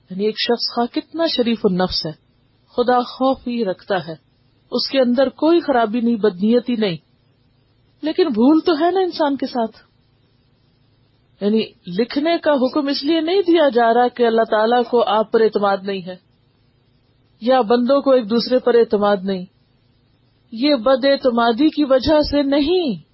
یعنی 0.10 0.26
ایک 0.26 0.36
شخص 0.38 0.76
خواہ 0.76 0.94
کتنا 0.94 1.26
شریف 1.28 1.60
النفس 1.64 2.06
ہے، 2.06 2.12
خدا 2.78 3.00
خوف 3.00 3.48
ہی 3.48 3.66
رکھتا 3.66 4.08
ہے۔ 4.08 4.14
اس 4.72 4.90
کے 4.90 5.00
اندر 5.00 5.30
کوئی 5.30 5.60
خرابی 5.60 6.02
نہیں، 6.02 6.16
بدنیت 6.16 6.70
ہی 6.70 6.76
نہیں۔ 6.76 6.98
لیکن 8.02 8.28
بھول 8.28 8.60
تو 8.66 8.80
ہے 8.80 8.92
نا 8.92 9.00
انسان 9.00 9.38
کے 9.38 9.46
ساتھ۔ 9.46 9.78
یعنی 11.44 11.66
لکھنے 11.88 12.38
کا 12.38 12.52
حکم 12.52 12.88
اس 12.88 13.04
لیے 13.04 13.22
نہیں 13.22 13.42
دیا 13.42 13.70
جا 13.70 13.94
رہا 13.94 14.08
کہ 14.08 14.28
اللہ 14.28 14.42
تعالیٰ 14.42 14.84
کو 14.84 15.04
آپ 15.04 15.32
پر 15.32 15.42
اعتماد 15.42 15.78
نہیں 15.84 16.02
ہے، 16.02 16.16
یا 17.42 17.62
بندوں 17.62 18.02
کو 18.02 18.12
ایک 18.12 18.30
دوسرے 18.30 18.60
پر 18.60 18.74
اعتماد 18.74 19.18
نہیں۔ 19.24 19.46
یہ 20.52 20.76
بد 20.76 21.06
اعتمادی 21.06 21.70
کی 21.70 21.84
وجہ 21.84 22.22
سے 22.22 22.44
نہیں۔ 22.44 23.13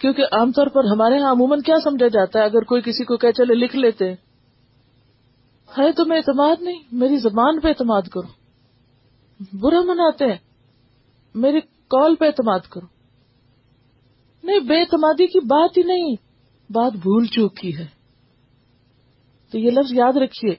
کیونکہ 0.00 0.22
عام 0.32 0.52
طور 0.52 0.66
پر 0.66 0.84
ہمارے 0.84 1.16
یہاں 1.16 1.32
عموماً 1.32 1.60
کیا 1.60 1.74
سمجھا 1.84 2.08
جاتا 2.08 2.38
ہے؟ 2.38 2.44
اگر 2.44 2.62
کوئی 2.62 2.82
کسی 2.82 3.04
کو 3.04 3.16
کہ 3.16 3.32
چلے 3.32 3.54
لکھ 3.54 3.76
لیتے۔ 3.76 4.14
ہے 5.78 5.92
تمہیں 5.92 6.18
اعتماد 6.18 6.56
نہیں؟ 6.60 6.80
میری 6.92 7.16
زبان 7.16 7.60
پہ 7.60 7.68
اعتماد 7.68 8.02
کرو۔ 8.02 8.28
برا 9.60 9.80
مناتے 9.80 10.26
ہیں۔ 10.26 10.38
میری 11.34 11.60
کال 11.60 12.14
پہ 12.14 12.24
اعتماد 12.24 12.60
کرو۔ 12.60 12.86
نہیں، 14.42 14.60
بے 14.60 14.80
اعتمادی 14.80 15.26
کی 15.26 15.40
بات 15.40 15.78
ہی 15.78 15.82
نہیں۔ 15.82 16.16
بات 16.72 16.92
بھول 16.92 17.26
چوک 17.26 17.56
کی 17.56 17.78
ہے۔ 17.78 17.86
تو 19.52 19.58
یہ 19.58 19.70
لفظ 19.70 19.92
یاد 19.92 20.16
رکھیے 20.16 20.54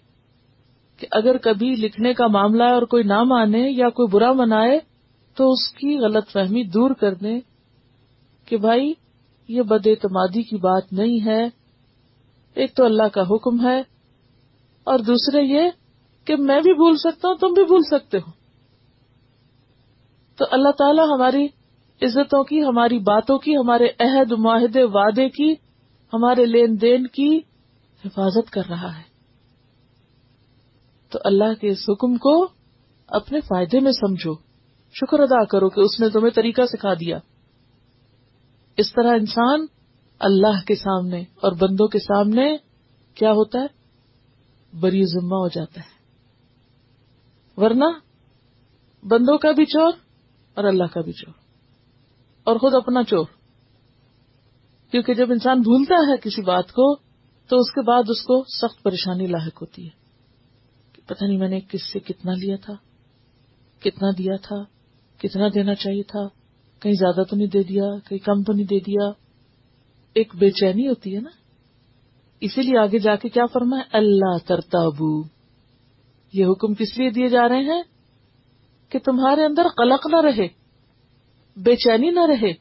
کہ 0.98 1.08
اگر 1.12 1.38
کبھی 1.38 1.70
لکھنے 1.70 2.14
کا 2.14 2.28
معاملہ 2.28 2.64
ہے 2.64 2.72
اور 2.72 2.82
کوئی 2.82 3.04
نہ 3.04 3.24
مانے 3.24 3.70
یا 3.70 3.90
کوئی 3.90 4.08
برا 4.08 4.34
منائے، 4.34 4.80
تو 5.36 5.52
اس 5.52 5.70
کی 5.70 6.00
غلط 6.00 6.32
فہمی 6.32 6.64
دور 6.64 6.92
کر 6.92 7.14
دیں 7.14 7.42
کہ 8.46 8.58
بھائی 8.58 8.94
یہ 9.48 9.62
بد 9.62 9.88
اعتمادی 9.88 10.44
کی 10.44 10.58
بات 10.58 10.94
نہیں 10.94 11.26
ہے۔ 11.26 11.50
ایک 12.54 12.76
تو 12.76 12.86
اللہ 12.86 13.08
کا 13.08 13.22
حکم 13.22 13.68
ہے 13.68 13.80
اور 14.84 15.00
دوسرے 15.00 15.42
یہ 15.42 15.70
کہ 16.26 16.36
میں 16.36 16.62
بھی 16.62 16.74
بھول 16.74 16.98
سکتا 16.98 17.28
ہوں، 17.28 17.36
تم 17.36 17.48
بھی 17.48 17.66
بھول 17.66 17.82
سکتے 17.92 18.18
ہو۔ 18.18 18.32
تو 20.38 20.46
اللہ 20.52 20.70
تعالیٰ 20.70 21.06
ہماری 21.14 21.46
عزتوں 22.02 22.44
کی، 22.44 22.64
ہماری 22.64 23.00
باتوں 23.00 23.38
کی، 23.38 23.58
ہمارے 23.58 23.88
عہد، 24.00 24.32
معاہدے، 24.32 24.84
وعدے 24.84 25.30
کی، 25.30 25.52
ہمارے 26.14 26.46
لین 26.46 26.82
دین 26.82 27.08
کی 27.08 27.40
حفاظت 28.06 28.50
کر 28.50 28.62
رہا 28.70 28.98
ہے۔ 28.98 29.04
تو 31.10 31.20
اللہ 31.24 31.54
کے 31.62 31.70
اس 31.70 31.90
حکم 31.90 32.18
کو 32.18 32.48
اپنے 33.08 33.40
فائدے 33.40 33.80
میں 33.80 33.92
سمجھو۔ 33.92 34.34
شکر 34.94 35.20
ادا 35.20 35.46
کرو 35.46 35.70
کہ 35.70 35.80
اس 35.80 36.00
نے 36.00 36.10
تمہیں 36.10 36.30
طریقہ 36.30 36.62
سکھا 36.62 36.94
دیا۔ 36.94 37.18
اس 38.78 38.94
طرح 38.94 39.12
انسان 39.14 39.66
اللہ 40.20 40.62
کے 40.68 40.76
سامنے 40.76 41.22
اور 41.22 41.52
بندوں 41.52 41.88
کے 41.88 42.00
سامنے 42.00 42.58
کیا 43.14 43.32
ہوتا 43.32 43.60
ہے؟ 43.60 43.68
بری 44.80 45.06
ذمہ 45.06 45.36
ہو 45.36 45.48
جاتا 45.48 45.82
ہے۔ 45.82 45.98
ورنہ 47.62 47.86
بندوں 49.04 49.38
کا 49.38 49.52
بھی 49.52 49.66
چور 49.66 49.92
اور 50.54 50.64
اللہ 50.64 50.84
کا 50.84 51.02
بھی 51.02 51.12
چور۔ 51.12 51.34
اور 52.44 52.56
خود 52.56 52.76
اپنا 52.76 53.04
چور۔ 53.04 53.26
کیونکہ 54.92 55.14
جب 55.14 55.32
انسان 55.32 55.62
بھولتا 55.62 56.12
ہے 56.12 56.18
کسی 56.18 56.42
بات 56.42 56.72
کو، 56.72 56.96
تو 57.48 57.58
اس 57.58 57.72
کے 57.72 57.82
بعد 57.82 58.04
اس 58.10 58.24
کو 58.24 58.44
سخت 58.44 58.84
پریشانی 58.84 59.28
لاحق 59.28 59.62
ہوتی 59.62 59.86
ہے۔ 59.86 60.08
پتہ 61.06 61.26
نہیں 61.26 61.38
میں 61.38 61.50
نے 61.50 61.60
کس 61.60 61.94
سے 61.94 62.00
کتنا 62.00 62.34
لیا 62.34 62.56
تھا، 62.62 62.74
کتنا 63.80 64.10
دیا 64.18 64.36
تھا، 64.42 64.56
کتنا 65.18 65.48
دینا 65.54 65.76
چاہیے 65.76 66.04
تھا۔ 66.04 66.37
کہیں 66.80 66.94
زیادہ 66.94 67.24
تو 67.24 67.36
نہیں 67.36 67.48
دے 67.48 67.64
دیا، 67.64 67.84
کہیں 68.10 68.26
کم 68.26 68.44
تو 68.44 68.54
نہیں 68.54 68.66
دے 68.66 68.80
دیا۔ 68.80 69.10
ایک 70.14 70.36
بے 70.36 70.52
چینی 70.52 70.88
ہوتی 70.88 71.16
ہے 71.16 71.22
نا۔ 71.22 71.30
اسی 72.40 72.62
لیے 72.62 72.78
آگے 72.78 73.00
جا 73.00 73.16
کے 73.16 73.30
کیا 73.30 73.46
فرما 73.54 73.78
ہے 73.78 73.82
اللہ 73.92 74.38
ترتابو۔ 74.48 75.24
یہ 76.34 76.46
حکم 76.46 76.74
کس 76.74 76.98
لیے 76.98 77.10
دیے 77.10 77.28
جا 77.28 77.50
رہے 77.50 77.62
ہیں؟ 77.62 77.84
کہ 78.90 79.00
تمہارے 79.00 79.46
اندر 79.46 79.68
قلق 79.78 80.08
نہ 80.14 80.22
رہے، 80.22 80.48
بے 81.60 81.76
چینی 81.76 82.10
نہ 82.10 82.26
رہے 82.26 82.52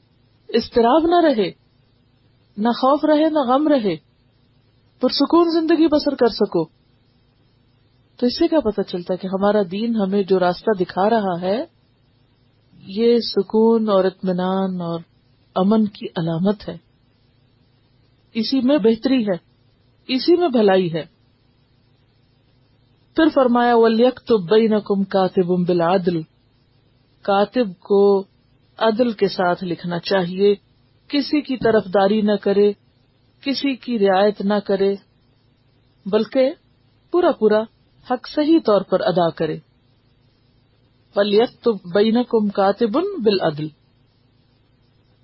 استراب 0.48 1.06
نہ 1.06 1.20
رہے، 1.20 1.50
نہ 2.56 2.68
خوف 2.68 3.04
رہے، 3.04 3.30
نہ 3.30 3.38
غم 3.38 3.68
رہے۔ 3.68 3.96
پرسکون 5.00 5.60
زندگی 5.60 5.86
بسر 5.86 6.14
کر 6.14 6.26
سکو۔ 6.26 6.64
تو 8.16 8.26
اس 8.26 8.38
سے 8.38 8.48
کیا 8.48 8.60
پتا 8.60 8.82
چلتا 8.82 9.14
ہے 9.14 9.18
کہ 9.18 9.26
ہمارا 9.26 9.62
دین 9.70 9.96
ہمیں 9.96 10.22
جو 10.22 10.38
راستہ 10.38 10.78
دکھا 10.80 11.10
رہا 11.10 11.40
ہے 11.40 11.64
یہ 12.86 13.16
سکون 13.18 13.88
اور 13.88 14.04
اطمینان 14.04 14.80
اور 14.80 15.00
امن 15.54 15.86
کی 15.86 16.06
علامت 16.16 16.68
ہے۔ 16.68 16.76
اسی 18.34 18.60
میں 18.60 18.78
بہتری 18.78 19.22
ہے، 19.22 19.36
اسی 20.08 20.36
میں 20.36 20.48
بھلائی 20.48 20.92
ہے۔ 20.94 21.04
پھر 23.16 23.24
فرمایا 23.34 23.76
ولیک 23.76 24.20
تو 24.26 24.38
بئی 24.38 24.68
نقم 24.68 25.04
کاتب 25.04 25.66
بلادل 25.66 26.22
کاتب 27.22 27.80
کو 27.80 28.24
عدل 28.78 29.12
کے 29.12 29.28
ساتھ 29.28 29.64
لکھنا 29.64 29.98
چاہیے۔ 29.98 30.54
کسی 31.08 31.40
کی 31.40 31.56
طرف 31.56 31.84
داری 31.84 32.20
نہ 32.20 32.36
کرے، 32.42 32.72
کسی 33.40 33.76
کی 33.76 33.98
رعایت 33.98 34.40
نہ 34.40 34.54
کرے، 34.64 34.94
بلکہ 36.06 36.50
پورا 37.10 37.32
پورا 37.32 37.62
حق 38.10 38.28
صحیح 38.28 38.58
طور 38.66 38.80
پر 38.80 39.00
ادا 39.00 39.30
کرے۔ 39.30 39.58
پلیت 41.16 41.50
تو 41.62 41.72
بین 41.72 42.22
کم 42.22 42.48
کاتب 42.48 42.92
بل 43.18 43.40
عدل 43.40 43.66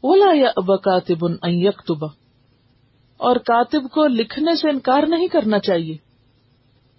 اولا 0.00 0.32
یا 0.34 0.48
اب 0.56 0.66
کاتب 0.82 1.24
یکتبا 1.44 2.06
اور 3.16 3.36
کاتب 3.36 3.82
کو 3.92 4.06
لکھنے 4.06 4.56
سے 4.56 4.70
انکار 4.70 5.02
نہیں 5.08 5.28
کرنا 5.28 5.58
چاہیے۔ 5.58 5.96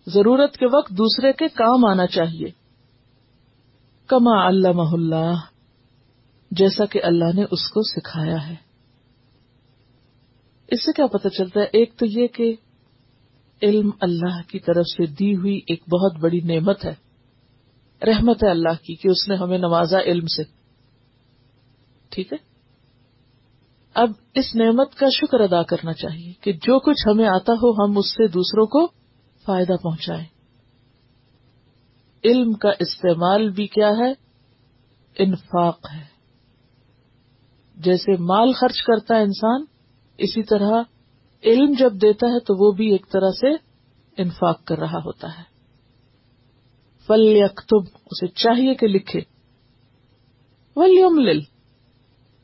ضرورت 0.08 0.58
کے 0.58 0.66
وقت 0.78 0.90
دوسرے 0.90 1.34
کے 1.34 1.48
کام 1.48 1.86
آنا 1.86 2.08
چاہیے۔ 2.08 2.48
کما 4.08 4.48
اللہ 4.48 4.94
اللہ، 4.94 5.34
جیسا 6.52 6.86
کہ 6.86 7.00
اللہ 7.04 7.36
نے 7.36 7.44
اس 7.52 7.70
کو 7.70 7.82
سکھایا 7.82 8.50
ہے۔ 8.50 8.56
اس 10.68 10.86
سے 10.86 10.92
کیا 10.96 11.08
پتہ 11.08 11.28
چلتا 11.28 11.60
ہے، 11.60 11.66
ایک 11.66 11.96
تو 11.98 12.06
یہ 12.06 12.28
کہ 12.28 12.56
علم 13.62 13.90
اللہ 14.02 14.42
کی 14.48 14.60
طرف 14.60 14.86
سے 14.86 15.06
دی 15.06 15.36
ہوئی 15.36 15.60
ایک 15.68 15.84
بہت 15.90 16.16
بڑی 16.20 16.40
نعمت 16.40 16.86
ہے۔ 16.86 17.03
رحمت 18.06 18.44
ہے 18.44 18.50
اللہ 18.50 18.84
کی 18.84 18.96
کہ 18.96 19.08
اس 19.08 19.30
نے 19.30 19.36
ہمیں 19.36 19.58
نوازا 19.58 20.00
علم 20.00 20.26
سے۔ 20.26 20.44
ٹھیک 22.10 22.34
ہے؟ 22.34 22.38
اب 23.94 24.10
اس 24.34 24.56
نعمت 24.56 24.96
کا 24.96 25.10
شکر 25.10 25.40
ادا 25.40 25.64
کرنا 25.64 25.94
چاہیے 25.94 26.34
کہ 26.42 26.54
جو 26.54 26.80
کچھ 26.80 27.08
ہمیں 27.08 27.28
آتا 27.28 27.54
ہو 27.54 27.86
ہم 27.86 27.98
اس 27.98 28.12
سے 28.12 28.28
دوسروں 28.28 28.66
کو 28.66 28.88
فائدہ 29.46 29.74
پہنچائیں۔ 29.84 30.26
علم 32.24 32.54
کا 32.54 32.70
استعمال 32.80 33.50
بھی 33.50 33.68
کیا 33.68 33.90
ہے؟ 33.90 34.14
انفاق 35.18 35.80
ہے۔ 35.94 36.14
جیسے 37.76 38.18
مال 38.18 38.54
خرچ 38.54 38.82
کرتا 38.84 39.16
ہے 39.16 39.22
انسان، 39.22 39.66
اسی 40.18 40.44
طرح 40.44 40.72
علم 41.44 41.74
جب 41.80 41.94
دیتا 41.94 42.28
ہے 42.28 42.40
تو 42.40 42.66
وہ 42.66 42.72
بھی 42.72 42.92
ایک 42.92 43.06
طرح 43.12 43.30
سے 43.30 43.54
انفاق 44.18 44.66
کر 44.66 44.78
رہا 44.78 45.00
ہوتا 45.06 45.38
ہے۔ 45.38 45.53
فل 47.08 47.22
یکتب 47.22 47.98
اسے 48.06 48.28
چاہیے 48.28 48.76
کہ 48.76 48.88
لکھے۔ 48.88 49.22
ول 50.76 51.40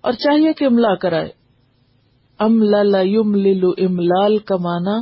اور 0.02 0.12
چاہیے 0.12 0.54
کہ 0.54 0.66
املا 0.66 0.96
کرائے۔ 0.96 1.30
ام 2.40 2.64
لم 2.64 3.36
للو 3.36 3.70
املال 3.78 4.38
کا 4.38 4.56
مانا 4.56 4.98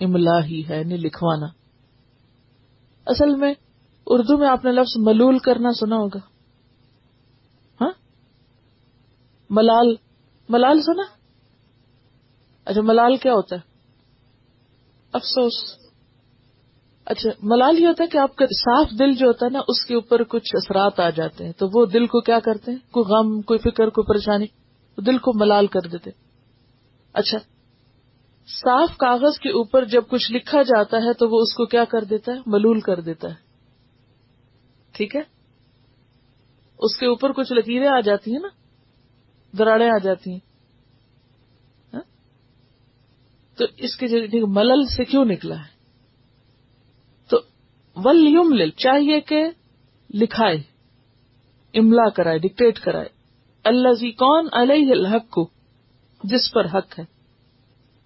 املا 0.00 0.44
ہی 0.44 0.62
ہے 0.68 0.78
یعنی 0.78 0.96
لکھوانا۔ 0.96 1.46
اصل 3.06 3.34
میں 3.34 3.54
اردو 4.06 4.38
میں 4.38 4.48
آپ 4.48 4.64
نے 4.64 4.72
لفظ 4.72 4.96
ملول 4.96 5.38
کرنا 5.38 5.72
سنا 5.72 5.96
ہوگا۔ 5.96 6.18
ہاں؟ 7.80 7.90
ملال 9.50 9.94
ملال 10.48 10.82
سنا؟ 10.82 11.02
اچھا 12.64 12.80
ملال 12.80 13.16
کیا 13.16 13.32
ہوتا 13.32 13.56
ہے؟ 13.56 13.60
افسوس۔ 15.12 15.85
اچھا 17.06 17.30
ملال 17.42 17.78
یہ 17.78 17.86
ہوتا 17.86 18.04
ہے 18.04 18.08
کہ 18.08 18.18
آپ 18.18 18.36
کا 18.36 18.46
صاف 18.46 18.98
دل 18.98 19.12
جو 19.12 19.26
ہوتا 19.26 19.46
ہے 19.46 19.50
نا، 19.50 19.58
اس 19.68 19.84
کے 19.84 19.94
اوپر 19.94 20.22
کچھ 20.24 20.50
اثرات 20.54 21.00
آ 21.00 21.10
جاتے 21.10 21.44
ہیں۔ 21.44 21.52
تو 21.52 21.66
وہ 21.74 21.86
دل 21.86 22.06
کو 22.06 22.20
کیا 22.20 22.40
کرتے 22.40 22.72
ہیں؟ 22.72 22.78
کوئی 22.90 23.04
غم، 23.04 23.42
کوئی 23.42 23.58
فکر، 23.58 23.88
کوئی 23.88 24.06
پریشانی؟ 24.08 24.46
دل 25.06 25.18
کو 25.18 25.32
ملال 25.40 25.66
کر 25.66 25.80
دیتے۔ 25.80 26.10
اچھا 27.12 27.38
صاف 28.48 28.96
کاغذ 28.96 29.38
کے 29.38 29.48
اوپر 29.48 29.84
جب 29.84 30.02
کچھ 30.08 30.32
لکھا 30.32 30.62
جاتا 30.62 30.96
ہے 30.96 31.12
تو 31.12 31.28
وہ 31.28 31.40
اس 31.40 31.54
کو 31.54 31.66
کیا 31.66 31.84
کر 31.84 32.04
دیتا 32.04 32.32
ہے؟ 32.32 32.36
ملول 32.46 32.80
کر 32.80 33.00
دیتا 33.00 33.28
ہے۔ 33.28 33.34
ٹھیک 34.92 35.16
ہے؟ 35.16 35.22
اس 36.78 36.96
کے 36.96 37.06
اوپر 37.06 37.32
کچھ 37.32 37.52
لکیریں 37.52 37.88
آ 37.88 38.00
جاتی 38.00 38.32
ہیں 38.32 38.40
نا، 38.40 38.48
دراڑیں 39.58 39.90
آ 39.90 39.98
جاتی 39.98 40.32
ہیں۔ 40.32 40.38
ہاں؟ 41.94 42.02
تو 43.56 43.64
اس 43.76 43.96
کے 43.96 44.06
ملل 44.46 44.86
سے 44.96 45.04
کیوں 45.04 45.24
نکلا 45.24 45.58
ہے؟ 45.58 45.75
ول 47.96 48.70
چاہیے 48.70 49.20
کہ 49.20 49.44
لکھائے، 50.14 50.56
املا 51.74 52.08
کرائے 52.08 52.38
ڈکٹیٹ 52.38 52.78
کرائے۔ 52.78 53.08
اللہ 53.64 53.92
زی 53.92 54.10
کون 54.10 54.48
علیہ 54.52 54.92
الحق 54.92 55.30
کو 55.30 55.48
جس 56.24 56.52
پر 56.54 56.66
حق 56.66 56.98
ہے 56.98 57.04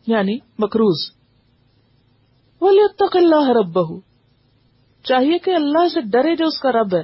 یعنی 0.07 0.39
مکروز 0.59 1.11
ولی 2.61 2.87
تک 2.95 3.17
اللہ 3.17 3.51
رب 3.51 3.79
چاہیے 5.05 5.39
کہ 5.39 5.51
اللہ 5.51 5.89
سے 5.89 6.01
ڈرے 6.01 6.37
جو 6.37 6.47
اس 6.47 6.61
کا 6.61 6.73
رب 6.73 6.95
ہے۔ 6.95 7.03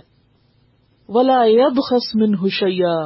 ولا 1.09 1.45
یب 1.45 1.79
خسمن 1.91 2.35
ہوشیا 2.35 2.97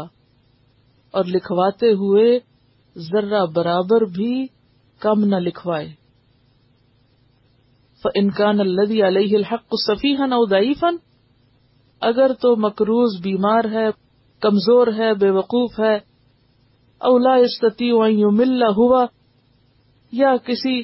اور 1.11 1.25
لکھواتے 1.25 1.93
ہوئے 1.93 2.39
ذرہ 2.97 3.47
برابر 3.47 4.05
بھی 4.05 4.47
کم 4.99 5.25
نہ 5.25 5.37
لکھوائے۔ 5.37 6.00
انکان 8.15 8.61
اللہ 8.61 9.05
علیہ 9.05 9.37
الحق 9.37 9.75
صفی 9.87 10.15
ہن 10.15 10.33
ادائیفن 10.33 10.97
اگر 12.01 12.33
تو 12.33 12.57
مکروز 12.57 13.21
بیمار 13.23 13.65
ہے، 13.65 13.87
کمزور 14.41 14.87
ہے، 14.87 15.15
بے 15.15 15.31
وقوف 15.31 15.81
ہے 15.81 15.95
اولا 16.99 17.35
استتی 17.35 17.93
مل 18.31 18.63
ہوا 18.63 19.07
یا 20.13 20.37
کسی 20.37 20.83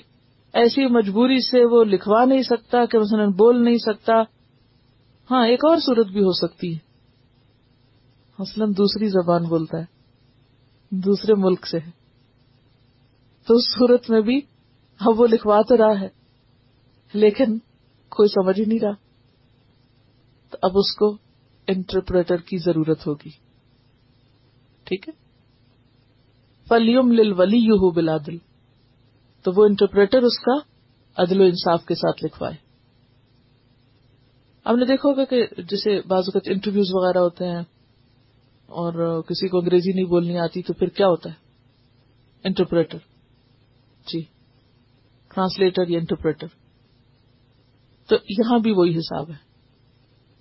ایسی 0.53 0.87
مجبوری 0.87 1.41
سے 1.41 1.65
وہ 1.65 1.85
لکھوا 1.85 2.25
نہیں 2.25 2.43
سکتا 2.43 2.85
کہ 2.85 2.99
مثلاً 2.99 3.31
بول 3.31 3.65
نہیں 3.65 3.79
سکتا۔ 3.79 4.13
ہاں 5.31 5.47
ایک 5.47 5.65
اور 5.65 5.77
صورت 5.77 6.07
بھی 6.07 6.21
ہو 6.21 6.33
سکتی 6.33 6.75
ہے۔ 6.75 6.79
مثلاً 8.39 8.73
دوسری 8.77 9.09
زبان 9.09 9.45
بولتا 9.45 9.79
ہے، 9.79 9.85
دوسرے 10.91 11.35
ملک 11.35 11.67
سے 11.67 11.79
ہے۔ 11.79 11.91
تو 13.47 13.55
اس 13.55 13.65
صورت 13.79 14.11
میں 14.11 14.21
بھی 14.21 14.41
اب 15.01 15.21
وہ 15.21 15.27
لکھوا 15.27 15.63
تو 15.63 15.77
رہا 15.77 16.01
ہے۔ 16.01 16.09
لیکن 17.17 17.59
کوئی 18.09 18.29
سمجھ 18.29 18.61
ہی 18.61 18.65
نہیں 18.65 18.79
رہا۔ 18.79 18.95
تو 20.51 20.59
اب 20.63 20.71
اس 20.75 20.95
کو 20.97 21.17
انٹرپریٹر 21.69 22.37
کی 22.37 22.59
ضرورت 22.59 23.07
ہوگی۔ 23.07 23.31
ٹھیک 24.85 25.09
ہے؟ 25.09 25.13
فلیم 26.69 27.13
لل 27.13 27.33
ولی 27.33 27.57
یو 27.57 27.91
بلادل 27.91 28.37
تو 29.45 29.53
وہ 29.57 29.65
انٹرپریٹر 29.65 30.23
اس 30.23 30.39
کا 30.39 30.55
عدل 31.23 31.41
و 31.41 31.45
انصاف 31.45 31.85
کے 31.85 31.95
ساتھ 31.95 32.25
لکھوائے۔ 32.25 32.55
ہم 34.67 34.77
نے 34.77 34.85
دیکھا 34.85 35.09
ہوگا 35.09 35.25
کہ 35.25 35.47
جیسے 35.59 36.01
بعض 36.09 36.25
اوقات 36.27 36.43
انٹرویوز 36.47 36.87
وغیرہ 36.93 37.19
ہوتے 37.19 37.45
ہیں 37.45 37.63
اور 38.69 39.23
کسی 39.23 39.49
کو 39.49 39.59
انگریزی 39.59 39.93
نہیں 39.93 40.05
بولنی 40.05 40.39
آتی 40.39 40.63
تو 40.63 40.73
پھر 40.73 40.89
کیا 40.89 41.07
ہوتا 41.07 41.31
ہے؟ 41.31 41.35
انٹرپریٹر۔ 42.45 42.99
جی 44.07 44.21
ٹرانسلیٹر 45.29 45.89
یا 45.89 45.99
انٹرپریٹر 45.99 46.47
تو 48.09 48.17
یہاں 48.29 48.59
بھی 48.59 48.73
وہی 48.73 48.99
حساب 48.99 49.31
ہے 49.31 49.47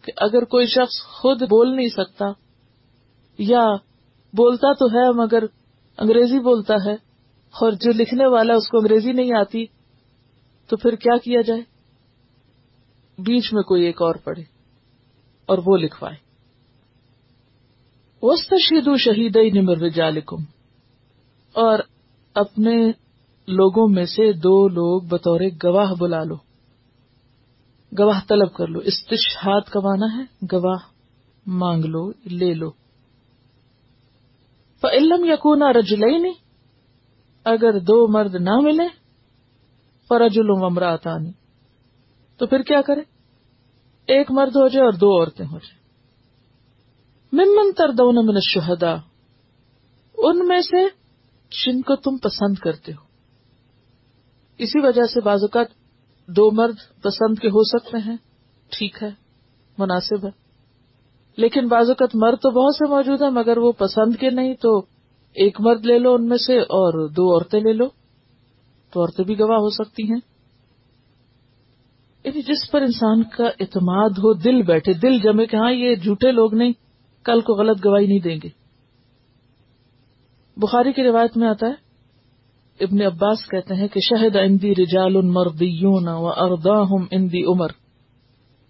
کہ 0.01 0.11
اگر 0.17 0.45
کوئی 0.45 0.67
شخص 0.67 1.07
خود 1.07 1.41
بول 1.41 1.75
نہیں 1.75 1.89
سکتا 1.89 2.25
یا 3.37 3.63
بولتا 4.33 4.73
تو 4.73 4.85
ہے 4.85 5.11
مگر 5.11 5.43
انگریزی 5.97 6.39
بولتا 6.39 6.73
ہے 6.85 6.93
اور 7.53 7.71
جو 7.71 7.91
لکھنے 7.91 8.27
والا 8.27 8.53
اس 8.53 8.67
کو 8.67 8.77
انگریزی 8.77 9.11
نہیں 9.11 9.33
آتی 9.33 9.65
تو 10.67 10.77
پھر 10.77 10.95
کیا 10.95 11.17
کیا 11.17 11.41
جائے؟ 11.41 11.61
بیچ 13.17 13.53
میں 13.53 13.63
کوئی 13.63 13.83
ایک 13.83 14.01
اور 14.01 14.15
پڑھے 14.15 14.43
اور 15.45 15.57
وہ 15.65 15.77
لکھوائے۔ 15.77 16.15
وسط 18.21 18.53
شہید 18.59 18.97
شہید 18.99 19.37
نمر 19.53 19.77
رجالکم 19.77 20.43
اور 21.53 21.79
اپنے 22.33 22.91
لوگوں 23.47 23.87
میں 23.87 24.05
سے 24.05 24.33
دو 24.33 24.67
لوگ 24.67 25.01
بطور 25.01 25.39
گواہ 25.63 25.93
بلا 25.99 26.23
لو۔ 26.23 26.44
گواہ 27.99 28.19
طلب 28.27 28.53
کر 28.53 28.67
لو۔ 28.67 28.79
استشہاد 28.79 29.61
کا 29.61 29.79
ہے 30.19 30.23
گواہ 30.51 30.83
مانگ 31.47 31.85
لو، 31.85 32.09
لے 32.25 32.53
لو۔ 32.53 32.71
فعلم 34.81 35.25
یقون 35.25 35.61
رجلئی 35.61 36.17
نہیں 36.17 36.33
اگر 37.43 37.79
دو 37.79 38.07
مرد 38.07 38.35
نہ 38.35 38.59
ملے 38.61 38.87
فرج 40.07 40.39
الامراتانی 40.39 41.31
تو 42.37 42.45
پھر 42.45 42.61
کیا 42.61 42.81
کرے 42.81 43.01
ایک 44.05 44.31
مرد 44.31 44.55
ہو 44.55 44.67
جائے 44.67 44.85
اور 44.85 44.93
دو 44.93 45.19
عورتیں 45.19 45.45
ہو 45.45 45.57
جائیں۔ 45.57 45.85
ممن 47.33 47.73
تردون 47.73 48.15
من 48.15 48.35
الشہداء، 48.35 48.95
ان 50.17 50.47
میں 50.47 50.61
سے 50.61 50.87
جن 51.49 51.81
کو 51.81 51.95
تم 51.95 52.17
پسند 52.17 52.55
کرتے 52.55 52.91
ہو۔ 52.91 53.03
اسی 54.57 54.79
وجہ 54.79 55.05
سے 55.13 55.21
بعض 55.21 55.39
اوقات 55.41 55.84
دو 56.27 56.51
مرد 56.51 57.03
پسند 57.03 57.39
کے 57.39 57.47
ہو 57.47 57.63
سکتے 57.63 57.97
ہیں، 57.97 58.17
ٹھیک 58.69 59.03
ہے، 59.03 59.09
مناسب 59.77 60.25
ہے۔ 60.25 60.29
لیکن 61.37 61.67
بعض 61.67 61.89
اوقات 61.89 62.15
مرد 62.15 62.35
تو 62.41 62.51
بہت 62.51 62.75
سے 62.75 62.89
موجود 62.89 63.21
ہیں، 63.21 63.29
مگر 63.29 63.57
وہ 63.57 63.71
پسند 63.71 64.15
کے 64.15 64.29
نہیں، 64.29 64.53
تو 64.53 64.79
ایک 65.33 65.61
مرد 65.61 65.85
لے 65.85 65.99
لو 65.99 66.13
ان 66.13 66.27
میں 66.27 66.37
سے 66.37 66.59
اور 66.59 67.09
دو 67.09 67.33
عورتیں 67.33 67.59
لے 67.59 67.73
لو۔ 67.73 67.87
تو 68.91 69.01
عورتیں 69.01 69.25
بھی 69.25 69.39
گواہ 69.39 69.57
ہو 69.57 69.69
سکتی 69.69 70.03
ہیں۔ 70.03 70.19
یعنی 72.23 72.41
جس 72.41 72.71
پر 72.71 72.81
انسان 72.81 73.23
کا 73.23 73.45
اعتماد 73.45 74.09
ہو، 74.09 74.33
دل 74.33 74.61
بیٹھے، 74.61 74.93
دل 74.93 75.19
جمے 75.19 75.45
کہ 75.45 75.55
ہاں 75.55 75.71
یہ 75.71 75.95
جھوٹے 75.95 76.31
لوگ 76.31 76.55
نہیں، 76.55 76.73
کل 77.23 77.41
کو 77.41 77.53
غلط 77.53 77.85
گواہی 77.85 78.07
نہیں 78.07 78.19
دیں 78.19 78.39
گے۔ 78.43 78.49
بخاری 80.57 80.93
کی 80.93 81.03
روایت 81.03 81.37
میں 81.37 81.47
آتا 81.47 81.67
ہے 81.67 81.84
ابن 82.79 83.01
عباس 83.01 83.47
کہتے 83.47 83.73
ہیں 83.73 83.87
کہ 83.87 83.99
شہد 83.99 84.35
اندی 84.35 84.71
رجال 84.71 85.21
مردیون 85.21 86.07
و 86.07 86.27
اردا 86.27 86.93
اندی 87.11 87.43
عمر۔ 87.43 87.67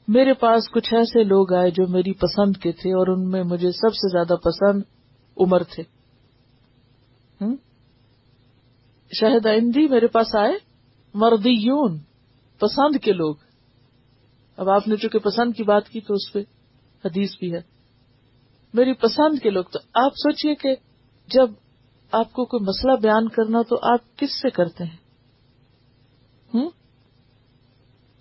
میرے 0.08 0.34
پاس 0.34 0.70
کچھ 0.70 0.94
ایسے 0.94 1.24
لوگ 1.24 1.54
آئے 1.54 1.72
جو 1.72 1.88
میری 1.88 2.14
پسند 2.14 2.58
کے 2.58 2.72
تھے 2.72 2.92
اور 2.92 3.08
ان 3.08 3.30
میں 3.30 3.44
مجھے 3.44 3.72
سب 3.72 3.96
سے 3.96 4.12
زیادہ 4.12 4.38
پسند 4.40 4.82
عمر 5.38 5.64
تھے۔ 5.64 5.84
شاہد 9.20 9.46
آئندی 9.46 9.88
میرے 9.88 10.08
پاس 10.08 10.36
آئے؟ 10.36 10.54
مردیون، 11.14 11.98
پسند 12.60 12.96
کے 13.04 13.12
لوگ۔ 13.12 13.36
اب 14.58 14.70
آپ 14.70 14.88
نے 14.88 14.96
چونکہ 14.96 15.20
پسند 15.20 15.54
کی 15.56 15.64
بات 15.64 15.90
کی 15.90 16.02
تو 16.02 16.14
اس 16.14 16.34
پہ 16.34 16.40
حدیث 17.06 17.30
بھی 17.40 17.54
ہے۔ 17.54 17.62
میری 18.74 18.94
پسند 18.94 19.40
کے 19.40 19.50
لوگ 19.50 19.64
تو 19.64 19.80
آپ 19.94 20.12
سوچئے 20.12 20.56
کہ 20.56 20.76
جب 21.28 21.50
آپ 22.12 22.34
کو 22.34 22.46
کوئی 22.46 22.64
مسئلہ 22.64 22.96
بیان 22.96 23.28
کرنا 23.30 23.62
تو 23.62 23.76
آپ 23.82 24.18
کس 24.18 24.42
سے 24.42 24.50
کرتے 24.50 24.84
ہیں؟ 24.84 24.98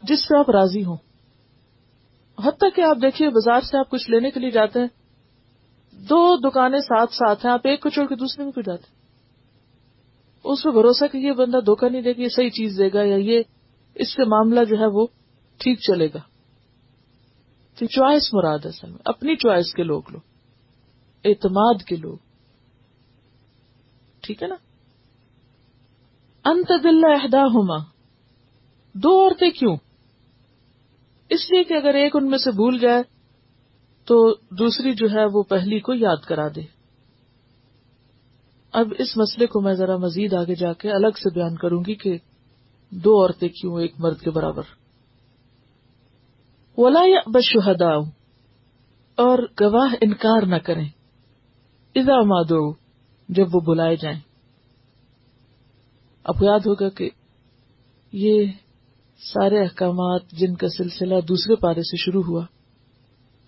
جس 0.02 0.20
سے 0.24 0.38
آپ 0.38 0.50
راضی 0.50 0.84
ہوں۔ 0.84 0.96
حتیٰ 2.44 2.68
کہ 2.74 2.80
آپ 2.80 2.96
دیکھیے، 3.02 3.28
بازار 3.28 3.60
سے 3.60 3.78
آپ 3.78 3.90
کچھ 3.90 4.10
لینے 4.10 4.30
کے 4.30 4.40
لیے 4.40 4.50
جاتے 4.50 4.80
ہیں۔ 4.80 4.86
دو 5.92 6.36
دکانیں 6.36 6.78
ساتھ 6.78 7.14
ساتھ 7.14 7.46
ہیں، 7.46 7.52
آپ 7.52 7.60
ایک 7.64 7.82
کو 7.82 7.88
چھوڑ 7.88 8.06
کے 8.06 8.14
دوسرے 8.14 8.44
میں 8.44 8.52
کچھ 8.52 8.66
جاتے 8.66 8.82
ہیں؟ 8.88 8.94
اس 10.44 10.62
پہ 10.62 10.70
بھروسہ 10.70 11.04
کہ 11.12 11.18
یہ 11.18 11.32
بندہ 11.32 11.56
دھوکہ 11.56 11.88
نہیں 11.88 12.02
دے 12.02 12.12
گا، 12.12 12.22
یہ 12.22 12.28
صحیح 12.28 12.48
چیز 12.48 12.78
دے 12.78 12.88
گا 12.92 13.02
یا 13.02 13.16
یہ، 13.16 13.42
اس 13.94 14.14
سے 14.14 14.24
معاملہ 14.24 14.64
جو 14.64 14.76
ہے 14.76 14.86
وہ 14.86 15.06
ٹھیک 15.58 15.80
چلے 15.80 16.06
گا۔ 16.06 16.18
تو 17.78 17.86
چوائس 17.86 18.34
مراد 18.34 18.66
اصل 18.66 18.90
میں، 18.90 18.98
اپنی 19.04 19.36
چوائس 19.36 19.74
کے 19.74 19.82
لوگ 19.82 20.02
لو، 20.10 20.18
اعتماد 21.24 21.82
کے 21.82 21.96
لوگ۔ 21.96 22.16
ٹھیک 24.26 24.42
ہے 24.42 24.48
نا؟ 24.48 24.54
انت 26.44 26.68
دل 26.68 27.04
اہدا 27.04 27.42
ہوما 27.42 27.84
دو 28.94 29.24
عورتیں 29.24 29.50
کیوں؟ 29.50 29.76
اس 31.28 31.50
لیے 31.50 31.64
کہ 31.64 31.74
اگر 31.74 31.94
ایک 31.94 32.16
ان 32.16 32.30
میں 32.30 32.38
سے 32.38 32.50
بھول 32.50 32.78
جائے 32.78 33.02
تو 34.04 34.34
دوسری 34.34 34.92
جو 34.94 35.06
ہے 35.10 35.24
وہ 35.32 35.42
پہلی 35.42 35.80
کو 35.80 35.94
یاد 35.94 36.26
کرا 36.26 36.48
دے۔ 36.48 36.60
اب 38.72 38.92
اس 38.98 39.16
مسئلے 39.16 39.46
کو 39.46 39.60
میں 39.60 39.74
ذرا 39.74 39.96
مزید 39.96 40.34
آگے 40.34 40.54
جا 40.54 40.72
کے 40.72 40.90
الگ 40.90 41.16
سے 41.16 41.34
بیان 41.34 41.56
کروں 41.56 41.84
گی 41.86 41.94
کہ 41.94 42.18
دو 42.90 43.22
عورتیں 43.22 43.48
کیوں 43.48 43.80
ایک 43.80 43.94
مرد 43.98 44.20
کے 44.20 44.30
برابر۔ 44.30 44.62
ولا 46.76 47.00
یا 47.06 47.20
بشہدا 47.26 47.94
اور 49.14 49.38
گواہ 49.60 49.94
انکار 50.00 50.46
نہ 50.46 50.56
کریں۔ 50.56 50.88
اذا 51.94 52.22
مادو 52.22 52.83
جب 53.28 53.54
وہ 53.54 53.60
بلائے 53.60 53.96
جائیں۔ 53.96 54.20
اب 56.24 56.34
یاد 56.42 56.60
ہوگا 56.60 56.88
کہ 56.88 57.10
یہ 58.12 58.46
سارے 59.34 59.62
احکامات 59.62 60.30
جن 60.30 60.54
کا 60.54 60.68
سلسلہ 60.68 61.20
دوسرے 61.20 61.56
پارے 61.56 61.82
سے 61.82 61.96
شروع 61.96 62.22
ہوا، 62.22 62.44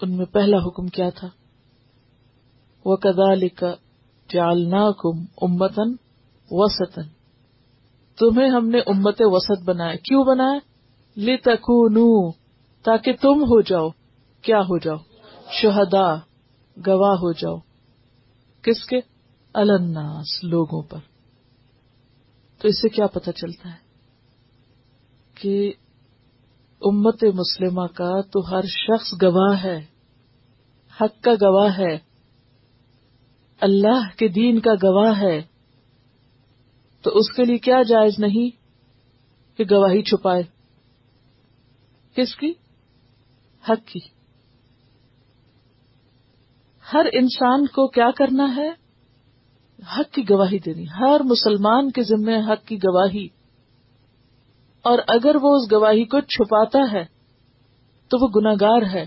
ان 0.02 0.16
میں 0.16 0.26
پہلا 0.26 0.56
حکم 0.56 0.86
کیا 0.86 1.10
تھا؟ 1.10 1.28
وہ 2.84 2.96
کدا 2.96 3.34
لکھا 3.34 3.74
جالنا 4.28 4.90
کم 4.90 5.24
امتن 5.42 5.94
وسطن 6.50 7.08
تمہیں 8.18 8.50
ہم 8.50 8.68
نے 8.68 8.78
امت 8.78 9.14
وسط 9.20 9.62
بنایا۔ 9.64 9.96
کیوں 9.96 10.24
بنایا؟ 10.24 10.58
لی 11.16 11.36
تاکہ 11.36 13.12
تم 13.12 13.42
ہو 13.42 13.60
جاؤ۔ 13.60 13.88
کیا 14.42 14.58
ہو 14.58 14.78
جاؤ؟ 14.78 14.96
شہدا 15.62 16.14
گواہ 16.86 17.14
ہو 17.14 17.32
جاؤ۔ 17.32 17.56
کس 18.62 18.84
کے؟ 18.84 19.00
الناس 19.56 20.44
لوگوں 20.44 20.82
پر۔ 20.82 20.98
تو 22.58 22.68
اس 22.68 22.82
سے 22.82 22.88
کیا 22.88 23.06
پتہ 23.06 23.30
چلتا 23.30 23.68
ہے 23.68 23.78
کہ 25.34 25.72
امت 26.80 27.24
مسلمہ 27.24 27.86
کا 27.86 28.20
تو 28.20 28.50
ہر 28.50 28.62
شخص 28.62 29.12
گواہ 29.22 29.64
ہے، 29.64 29.84
حق 31.00 31.22
کا 31.22 31.32
گواہ 31.32 31.78
ہے، 31.78 31.98
اللہ 33.60 34.16
کے 34.16 34.28
دین 34.28 34.60
کا 34.60 34.72
گواہ 34.82 35.20
ہے۔ 35.20 35.42
تو 37.02 37.10
اس 37.10 37.32
کے 37.32 37.44
لیے 37.44 37.58
کیا 37.58 37.82
جائز 37.82 38.14
نہیں 38.18 38.50
کہ 39.56 39.64
گواہی 39.70 40.02
چھپائے؟ 40.02 40.42
کس 42.14 42.36
کی؟ 42.36 42.52
حق 43.68 43.86
کی۔ 43.86 43.98
ہر 46.92 47.06
انسان 47.12 47.66
کو 47.66 47.88
کیا 47.88 48.10
کرنا 48.10 48.56
ہے؟ 48.56 48.85
حق 49.78 50.14
کی 50.14 50.22
گواہی 50.30 50.58
دینی۔ 50.58 50.84
ہر 50.84 51.20
مسلمان 51.24 51.90
کے 51.90 52.02
ذمے 52.02 52.36
حق 52.36 52.66
کی 52.66 52.76
گواہی۔ 52.76 53.28
اور 54.82 54.98
اگر 55.08 55.36
وہ 55.42 55.56
اس 55.56 55.72
گواہی 55.72 56.04
کو 56.04 56.20
چھپاتا 56.20 56.92
ہے، 56.92 57.04
تو 58.08 58.18
وہ 58.22 58.28
گناگار 58.36 58.82
ہے۔ 58.82 59.06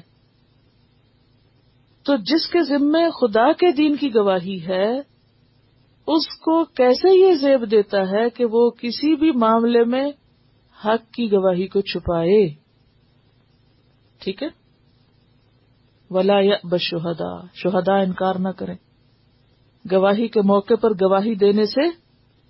تو 2.04 2.16
جس 2.16 2.48
کے 2.48 2.64
ذمے 2.64 3.10
خدا 3.10 3.52
کے 3.52 3.72
دین 3.72 3.96
کی 3.96 4.16
گواہی 4.16 4.68
ہے، 4.68 4.98
اس 6.08 6.40
کو 6.40 6.66
کیسے 6.66 7.20
یہ 7.20 7.34
زیب 7.34 7.72
دیتا 7.72 8.02
ہے 8.02 8.30
کہ 8.30 8.46
وہ 8.46 8.70
کسی 8.70 9.16
بھی 9.16 9.32
معاملے 9.32 9.84
میں 9.84 10.12
حق 10.86 11.14
کی 11.14 11.32
گواہی 11.32 11.68
کو 11.68 11.82
چھپائے؟ 11.82 12.54
ٹھیک 14.20 14.44
ہے؟ 14.44 14.48
ولا 16.10 16.40
یا 16.40 16.56
بشہدا 16.64 17.46
شہدا 17.54 17.96
انکار 17.96 18.36
نہ 18.36 18.50
کریں۔ 18.50 18.76
گواہی 19.92 20.28
کے 20.28 20.42
موقع 20.42 20.74
پر 20.82 20.90
گواہی 21.02 21.36
دینے 21.36 21.66
سے 21.66 21.88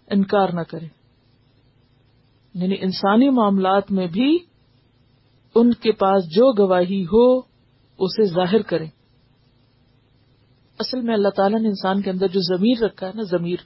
انکار 0.07 0.49
نہ 0.49 0.61
کریں۔ 0.61 0.87
یعنی 2.53 2.75
انسانی 2.79 3.29
معاملات 3.29 3.91
میں 3.91 4.07
بھی 4.07 4.37
ان 5.55 5.73
کے 5.73 5.91
پاس 5.91 6.23
جو 6.23 6.67
گواہی 6.67 7.03
ہو، 7.03 7.37
اسے 7.97 8.25
ظاہر 8.25 8.61
کریں۔ 8.61 8.87
اصل 10.79 11.01
میں 11.01 11.13
اللہ 11.13 11.29
تعالیٰ 11.29 11.61
نے 11.61 11.67
انسان 11.67 12.01
کے 12.01 12.09
اندر 12.09 12.27
جو 12.27 12.39
ضمیر 12.41 12.83
رکھا 12.83 13.07
ہے 13.07 13.11
نا، 13.15 13.21
ضمیر، 13.21 13.57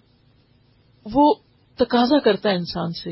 وہ 1.14 1.34
تقاضا 1.76 2.20
کرتا 2.20 2.50
ہے 2.50 2.56
انسان 2.56 2.92
سے 2.92 3.12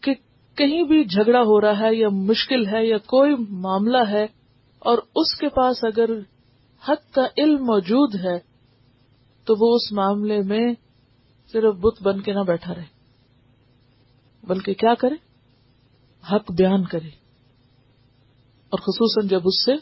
کہ 0.00 0.14
کہیں 0.54 0.82
بھی 0.82 1.04
جھگڑا 1.04 1.40
ہو 1.40 1.60
رہا 1.60 1.80
ہے 1.80 1.94
یا 1.94 2.08
مشکل 2.08 2.66
ہے 2.66 2.86
یا 2.86 2.98
کوئی 2.98 3.34
معاملہ 3.48 4.08
ہے 4.08 4.26
اور 4.78 4.98
اس 4.98 5.38
کے 5.40 5.48
پاس 5.48 5.84
اگر 5.84 6.10
حق 6.88 7.14
کا 7.14 7.26
علم 7.38 7.64
موجود 7.64 8.14
ہے 8.14 8.53
تو 9.44 9.54
وہ 9.58 9.74
اس 9.74 9.92
معاملے 9.92 10.40
میں 10.40 10.74
صرف 11.52 11.74
بت 11.74 12.02
بن 12.02 12.20
کے 12.20 12.32
نہ 12.32 12.40
بیٹھا 12.40 12.74
رہے، 12.74 12.86
بلکہ 14.42 14.74
کیا 14.74 14.94
کرے؟ 14.94 15.14
حق 16.32 16.52
بیان 16.52 16.84
کرے، 16.84 17.08
اور 18.68 18.78
خصوصاً 18.78 19.28
جب 19.28 19.40
اس 19.44 19.64
سے 19.64 19.72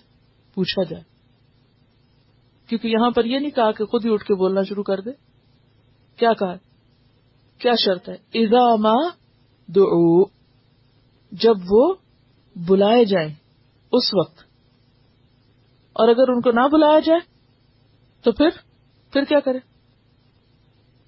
پوچھا 0.55 0.83
جائے۔ 0.83 1.03
کیونکہ 2.67 2.89
یہاں 2.89 3.11
پر 3.11 3.25
یہ 3.25 3.39
نہیں 3.39 3.51
کہا 3.51 3.73
کہ 3.73 3.85
خود 3.85 4.05
ہی 4.05 4.13
اٹھ 4.13 4.25
کے 4.25 4.35
بولنا 4.35 4.63
شروع 4.63 4.83
کر 4.83 5.01
دے۔ 5.01 5.11
کیا 6.17 6.33
کہا؟ 6.33 6.55
کیا 7.59 7.73
شرط 7.85 8.09
ہے؟ 8.09 8.15
اذا 8.15 8.77
ما 8.77 9.09
دعو، 9.69 10.25
جب 11.33 11.55
وہ 11.71 11.95
بلائے 12.57 13.05
جائیں 13.05 13.35
اس 13.93 14.15
وقت۔ 14.15 14.39
اور 15.93 16.09
اگر 16.09 16.29
ان 16.29 16.41
کو 16.41 16.51
نہ 16.51 16.69
بلایا 16.73 16.99
جائے، 16.99 17.21
تو 18.23 18.33
پھر 18.33 18.49
پھر 19.13 19.25
کیا 19.25 19.41
کرے 19.41 19.59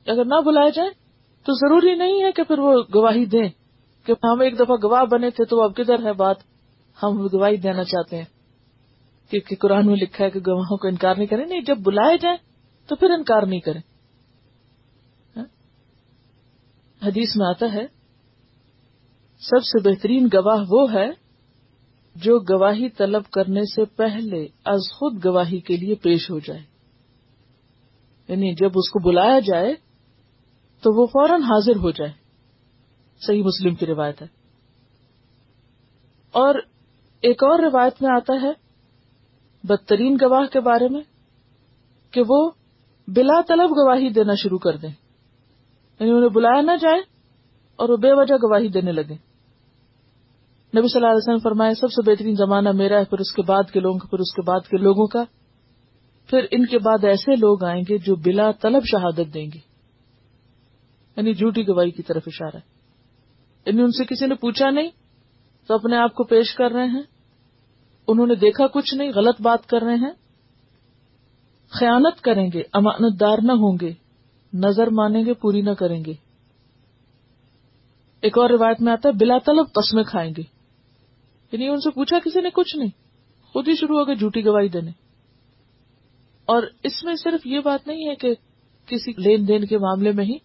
اگر 0.07 0.25
نہ 0.25 0.41
بلائے 0.41 0.71
جائیں، 0.71 0.91
تو 1.45 1.53
ضروری 1.53 1.95
نہیں 1.95 2.25
ہے 2.25 2.33
کہ 2.33 2.43
پھر 2.43 2.59
وہ 2.59 2.83
گواہی 2.95 3.25
دیں 3.27 3.49
کہ 4.07 4.13
ہم 4.13 4.41
ایک 4.41 4.59
دفعہ 4.59 4.77
گواہ 4.83 5.05
بنے 5.05 5.31
تھے 5.31 5.45
تو 5.45 5.63
اب 5.63 5.77
کدھر 5.77 6.07
ہے 6.07 6.13
بات؟ 6.13 6.37
ہم 7.03 7.27
گواہی 7.33 7.57
دینا 7.57 7.85
چاہتے 7.85 8.17
ہیں۔ 8.17 8.25
کیونکہ 9.31 9.57
قرآن 9.57 9.87
میں 9.87 9.97
لکھا 9.97 10.25
ہے 10.25 10.31
کہ 10.31 10.41
گواہوں 10.47 10.77
کو 10.77 10.89
انکار 10.89 11.15
نہیں 11.15 11.27
کریں، 11.27 11.47
نہیں، 11.47 11.61
جب 11.61 11.79
بلائے 11.79 12.19
جائیں 12.19 12.37
تو 12.87 12.97
پھر 12.97 13.11
انکار 13.11 13.43
نہیں 13.43 13.61
کریں۔ 13.61 13.81
ہاں؟ 15.37 15.45
حدیث 17.05 17.37
میں 17.37 17.47
آتا 17.47 17.73
ہے، 17.73 17.87
سب 19.41 19.65
سے 19.65 19.91
بہترین 19.91 20.29
گواہ 20.35 20.65
وہ 20.69 20.93
ہے 20.93 21.11
جو 22.17 22.39
گواہی 22.41 22.89
طلب 22.89 23.25
کرنے 23.25 23.61
سے 23.75 23.85
پہلے 23.85 24.47
از 24.65 24.81
خود 24.93 25.25
گواہی 25.25 25.61
کے 25.61 25.77
لیے 25.77 25.95
پیش 25.95 26.31
ہو 26.31 26.39
جائے۔ 26.39 26.74
یعنی 28.29 28.55
جب 28.55 28.71
اس 28.75 28.91
کو 28.91 28.99
بلایا 28.99 29.39
جائے 29.39 29.75
تو 30.83 31.01
وہ 31.01 31.07
فوراً 31.07 31.43
حاضر 31.43 31.77
ہو 31.77 31.91
جائے۔ 31.91 32.13
صحیح 33.27 33.43
مسلم 33.43 33.75
کی 33.75 33.87
روایت 33.87 34.23
ہے۔ 34.23 34.27
اور 36.33 36.55
ایک 37.21 37.45
اور 37.45 37.59
روایت 37.59 38.03
میں 38.03 38.11
آتا 38.17 38.43
ہے 38.43 38.53
بدترین 39.65 40.17
گواہ 40.23 40.47
کے 40.53 40.61
بارے 40.61 40.89
میں 40.89 41.01
کہ 42.11 42.23
وہ 42.29 42.51
بلا 43.09 43.41
طلب 43.49 43.71
گواہی 43.71 44.09
دینا 44.09 44.35
شروع 44.35 44.59
کر 44.59 44.77
دیں۔ 44.77 44.91
یعنی 46.01 46.11
انہیں 46.11 46.29
بلایا 46.29 46.61
نہ 46.61 46.71
جائے 46.81 47.01
اور 47.77 47.89
وہ 47.89 47.97
بے 47.97 48.13
وجہ 48.13 48.35
گواہی 48.35 48.69
دینے 48.69 48.93
لگے 48.93 49.35
نبی 50.77 50.89
صلی 50.89 50.99
اللہ 50.99 51.07
علیہ 51.07 51.23
وسلم 51.23 51.39
فرمائے، 51.39 51.75
سب 51.75 51.93
سے 51.93 52.11
بہترین 52.11 52.35
زمانہ 52.35 52.73
میرا 52.73 52.99
ہے 52.99 53.05
پھر 53.05 53.19
اس 53.19 53.33
کے 53.33 53.43
بعد 53.43 53.71
کے 53.71 53.81
لوگوں 53.81 53.99
کا، 53.99 54.09
پھر 54.09 54.19
اس 54.19 54.35
کے 54.35 54.43
بعد 54.43 54.61
کے 54.61 54.77
لوگوں 54.77 55.07
کا۔ 55.07 55.25
پھر 56.27 56.47
ان 56.51 56.67
کے 56.67 56.79
بعد 56.79 57.05
ایسے 57.05 57.37
لوگ 57.37 57.65
آئیں 57.65 57.83
گے 57.89 57.99
جو 57.99 58.17
بلا 58.17 58.51
طلب 58.53 58.83
شہادت 58.85 59.35
دیں 59.35 59.47
گے۔ 59.55 59.59
یعنی 61.17 61.35
جھوٹی 61.35 61.69
گواہی 61.69 61.91
کی 61.91 62.03
طرف 62.03 62.23
اشارہ 62.27 62.57
ہے۔ 62.57 62.75
یعنی 63.67 63.83
ان 63.83 63.91
سے 63.91 64.05
کسی 64.05 64.27
نے 64.27 64.35
پوچھا 64.35 64.71
نہیں، 64.71 64.91
تو 65.67 65.75
اپنے 65.75 65.97
آپ 65.97 66.15
کو 66.15 66.25
پیش 66.25 66.55
کر 66.55 66.71
رہے 66.71 66.87
ہیں۔ 66.87 67.03
انہوں 68.09 68.27
نے 68.27 68.35
دیکھا 68.35 68.67
کچھ 68.67 68.95
نہیں، 68.95 69.13
غلط 69.15 69.43
بات 69.43 69.67
کر 69.67 69.83
رہے 69.83 69.95
ہیں۔ 69.95 70.13
خیانت 71.69 72.21
کریں 72.21 72.51
گے 72.55 72.63
امانت 72.73 73.21
دار 73.21 73.39
نہ 73.43 73.53
ہوں 73.53 73.79
گے۔ 73.81 73.93
نظر 74.55 74.87
مانیں 74.87 75.25
گے، 75.25 75.35
پوری 75.35 75.61
نہ 75.61 75.71
کریں 75.71 76.05
گے۔ 76.05 76.13
ایک 78.21 78.39
اور 78.39 78.51
روایت 78.51 78.81
میں 78.81 78.93
آتا 78.93 79.09
ہے، 79.09 79.15
بلا 79.15 79.39
طلب 79.47 79.67
قسمیں 79.75 80.05
کھائیں 80.05 80.35
گے۔ 80.37 80.43
یعنی 81.53 81.69
ان 81.69 81.81
سے 81.81 81.91
پوچھا 81.91 82.19
کسی 82.25 82.41
نے 82.41 82.51
کچھ 82.55 82.77
نہیں۔ 82.77 82.91
خود 83.53 83.69
ہی 83.69 83.75
شروع 83.75 83.99
ہو 83.99 84.07
گئے، 84.07 84.15
جھوٹی 84.15 84.45
گواہی 84.45 84.69
دینے۔ 84.69 85.04
اور 86.45 86.63
اس 86.83 87.05
میں 87.05 87.15
صرف 87.15 87.47
یہ 87.47 87.61
بات 87.61 87.87
نہیں 87.87 88.09
ہے 88.09 88.15
کہ 88.15 88.35
کسی 88.87 89.13
لین 89.19 89.49
دین 89.49 89.67
کے 89.67 89.79
معاملے 89.79 90.13
میں 90.13 90.25
ہی۔ 90.25 90.37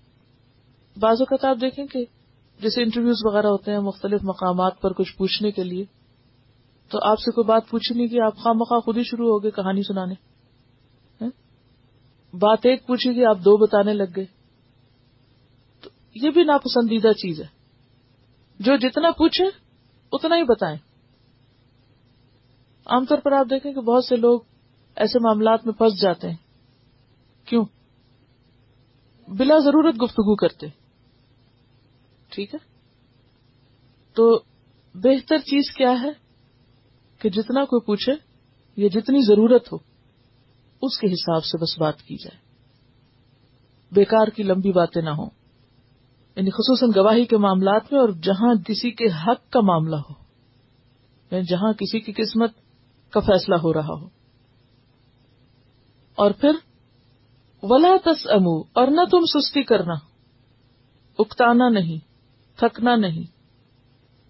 بعض 0.97 1.21
اوقات 1.21 1.45
آپ 1.45 1.57
دیکھیں 1.61 1.85
کہ 1.85 2.05
جیسے 2.61 2.83
انٹرویوز 2.83 3.15
وغیرہ 3.25 3.47
ہوتے 3.47 3.71
ہیں 3.71 3.79
مختلف 3.79 4.21
مقامات 4.23 4.81
پر 4.81 4.93
کچھ 4.93 5.17
پوچھنے 5.17 5.51
کے 5.51 5.63
لیے، 5.63 5.85
تو 6.89 6.99
آپ 7.03 7.19
سے 7.19 7.31
کوئی 7.31 7.45
بات 7.45 7.69
پوچھی 7.69 7.95
نہیں 7.95 8.07
کہ 8.07 8.21
آپ 8.21 8.37
خواہ 8.37 8.53
مخواہ 8.53 8.79
خود 8.79 8.97
ہی 8.97 9.03
شروع 9.03 9.29
ہو 9.29 9.43
گئے 9.43 9.51
کہانی 9.51 9.81
سنانے۔ 9.81 10.13
ہاں؟ 11.21 11.29
بات 12.35 12.59
ایک 12.63 12.87
پوچھی 12.87 13.15
گی 13.15 13.25
آپ 13.25 13.37
دو 13.37 13.57
بتانے 13.57 13.93
لگ 13.93 14.03
گئے۔ 14.15 14.25
تو 15.81 15.89
یہ 16.15 16.29
بھی 16.29 16.43
ناپسندیدہ 16.43 17.11
چیز 17.11 17.41
ہے۔ 17.41 17.47
جو 18.59 18.75
جتنا 18.75 19.11
پوچھے، 19.11 19.45
اتنا 20.11 20.35
ہی 20.35 20.43
بتائیں۔ 20.43 20.77
عام 22.85 23.05
طور 23.05 23.17
پر 23.17 23.31
آپ 23.31 23.45
دیکھیں 23.49 23.73
کہ 23.73 23.81
بہت 23.81 24.05
سے 24.05 24.15
لوگ 24.15 24.39
ایسے 24.99 25.19
معاملات 25.19 25.65
میں 25.65 25.73
پھنس 25.73 26.01
جاتے 26.01 26.29
ہیں۔ 26.29 26.35
کیوں؟ 27.45 27.65
بلا 29.27 29.59
ضرورت 29.59 29.95
گفتگو 30.03 30.35
کرتے۔ 30.35 30.67
ٹھیک 32.29 32.53
ہے؟ 32.53 32.59
تو 34.13 34.39
بہتر 34.95 35.37
چیز 35.37 35.75
کیا 35.75 35.91
ہے 36.01 36.09
کہ 37.19 37.29
جتنا 37.29 37.65
کوئی 37.65 37.85
پوچھے 37.85 38.13
یا 38.75 38.87
جتنی 38.87 39.25
ضرورت 39.27 39.73
ہو، 39.73 39.77
اس 40.81 40.99
کے 40.99 41.07
حساب 41.07 41.45
سے 41.45 41.57
بس 41.57 41.79
بات 41.79 42.01
کی 42.01 42.15
جائے۔ 42.15 42.37
بیکار 43.91 44.27
کی 44.27 44.43
لمبی 44.43 44.71
باتیں 44.71 45.01
نہ 45.01 45.09
ہوں۔ 45.09 45.29
یعنی 46.35 46.49
خصوصاً 46.49 46.89
گواہی 46.95 47.25
کے 47.25 47.37
معاملات 47.37 47.93
میں 47.93 48.01
اور 48.01 48.09
جہاں 48.09 48.55
کسی 48.63 48.91
کے 48.91 49.05
حق 49.05 49.49
کا 49.49 49.61
معاملہ 49.61 49.95
ہو 49.95 50.13
یعنی 51.31 51.45
جہاں 51.45 51.73
کسی 51.73 51.99
کی 51.99 52.11
قسمت 52.11 52.51
کا 53.09 53.19
فیصلہ 53.19 53.55
ہو 53.55 53.73
رہا 53.73 54.01
ہو۔ 54.01 54.18
اور 56.19 56.31
پھر، 56.31 56.55
ولا 57.63 57.95
تس 58.03 58.25
امو 58.29 58.57
اور 58.73 58.87
نہ 58.87 59.03
تم 59.11 59.25
سستی 59.25 59.63
کرنا، 59.63 59.93
اکتانا 61.19 61.69
نہیں، 61.69 61.99
تھکنا 62.59 62.95
نہیں، 62.95 63.27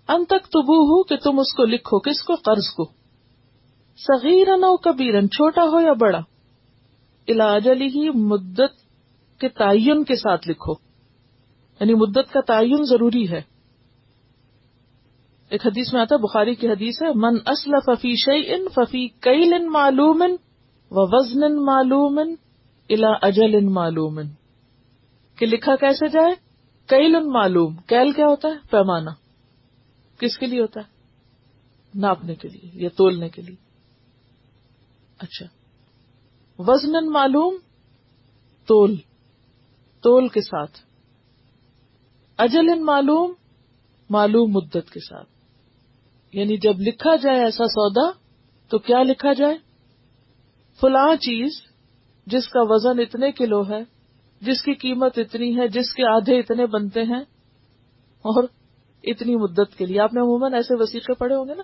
ان 0.10 0.25
تک 0.25 0.47
تبو 0.47 0.78
ہو 0.84 1.02
کہ 1.04 1.15
تم 1.15 1.39
اس 1.39 1.54
کو 1.56 1.65
لکھو، 1.65 1.99
کس 1.99 2.21
کو، 2.23 2.36
قرض 2.36 2.69
کو 2.75 2.86
صغیر 3.99 4.56
نو 4.58 4.75
کبیرن، 4.78 5.30
چھوٹا 5.30 5.63
ہو 5.63 5.80
یا 5.80 5.93
بڑا 5.93 6.19
علاج 7.28 7.67
ہی 7.67 8.10
مدت 8.10 8.78
کے 9.41 9.49
تعین 9.49 10.04
کے 10.04 10.15
ساتھ 10.15 10.47
لکھو 10.47 10.73
یعنی 10.73 11.93
مدت 11.93 12.32
کا 12.34 12.41
تعین 12.41 12.84
ضروری 12.84 13.30
ہے. 13.30 13.41
ایک 15.52 15.65
حدیث 15.65 15.93
میں 15.93 16.02
آتا 16.02 16.15
بخاری 16.15 16.56
کی 16.56 16.69
حدیث 16.69 17.02
ہے، 17.02 17.13
من 17.15 17.38
اصل 17.45 17.80
ففی 17.86 18.15
شعی 18.15 18.54
ان 18.54 18.67
ففی 18.75 19.08
کئی 19.19 19.45
لن 19.45 19.71
معلوم 19.71 20.23
و 20.91 21.17
وزن 21.17 21.65
معلوم 21.65 22.19
الا 22.89 23.08
اجل 23.21 23.56
ان 23.56 23.73
معلوم 23.73 24.19
کہ 25.36 25.45
لکھا 25.45 25.75
کیسے 25.75 26.08
جائے؟ 26.08 26.36
کئی 26.86 27.08
لن 27.08 27.32
معلوم۔ 27.32 27.75
کیل 27.75 28.12
کیا 28.12 28.25
ہوتا 28.25 28.47
ہے؟ 28.47 28.54
پیمانہ۔ 28.69 29.10
کس 30.19 30.38
کے 30.38 30.45
لیے 30.45 30.62
ہوتا 30.62 30.80
ہے؟ 30.80 30.86
ناپنے 31.95 32.36
کے 32.36 32.47
لیے 32.47 32.71
یا 32.73 32.89
تولنے 32.97 33.30
کے 33.30 33.41
لیے۔ 33.41 33.56
اچھا۔ 35.17 35.45
وزن 36.60 37.12
معلوم، 37.12 37.58
تول۔ 38.65 38.95
تول 40.02 40.28
کے 40.28 40.41
ساتھ۔ 40.41 40.80
اجل 42.38 42.80
معلوم 42.80 43.34
معلوم 44.10 44.52
مدت 44.52 44.91
کے 44.91 44.99
ساتھ۔ 44.99 45.30
یعنی 46.32 46.58
جب 46.58 46.80
لکھا 46.80 47.15
جائے 47.15 47.39
ایسا 47.39 47.65
سودا، 47.65 48.12
تو 48.69 48.80
کیا 48.80 49.04
لکھا 49.04 49.34
جائے؟ 49.34 49.69
فلاں 50.82 51.15
چیز 51.15 51.52
جس 52.26 52.48
کا 52.48 52.60
وزن 52.63 53.00
اتنے 53.00 53.32
کلو 53.32 53.70
ہے، 53.70 53.84
جس 54.42 54.62
کی 54.62 54.74
قیمت 54.74 55.18
اتنی 55.18 55.58
ہے، 55.58 55.68
جس 55.68 55.94
کے 55.94 56.06
آدھے 56.06 56.39
اتنے 56.39 56.65
بنتے 56.65 57.04
ہیں، 57.04 57.22
اور 58.22 58.44
اتنی 59.04 59.36
مدت 59.36 59.78
کے 59.78 59.86
لیے۔ 59.86 60.00
آپ 60.00 60.13
نے 60.13 60.20
عموماً 60.20 60.54
ایسے 60.54 60.76
وسیقے 60.80 61.13
پڑے 61.13 61.36
ہوں 61.36 61.46
گے 61.48 61.54
نا، 61.56 61.63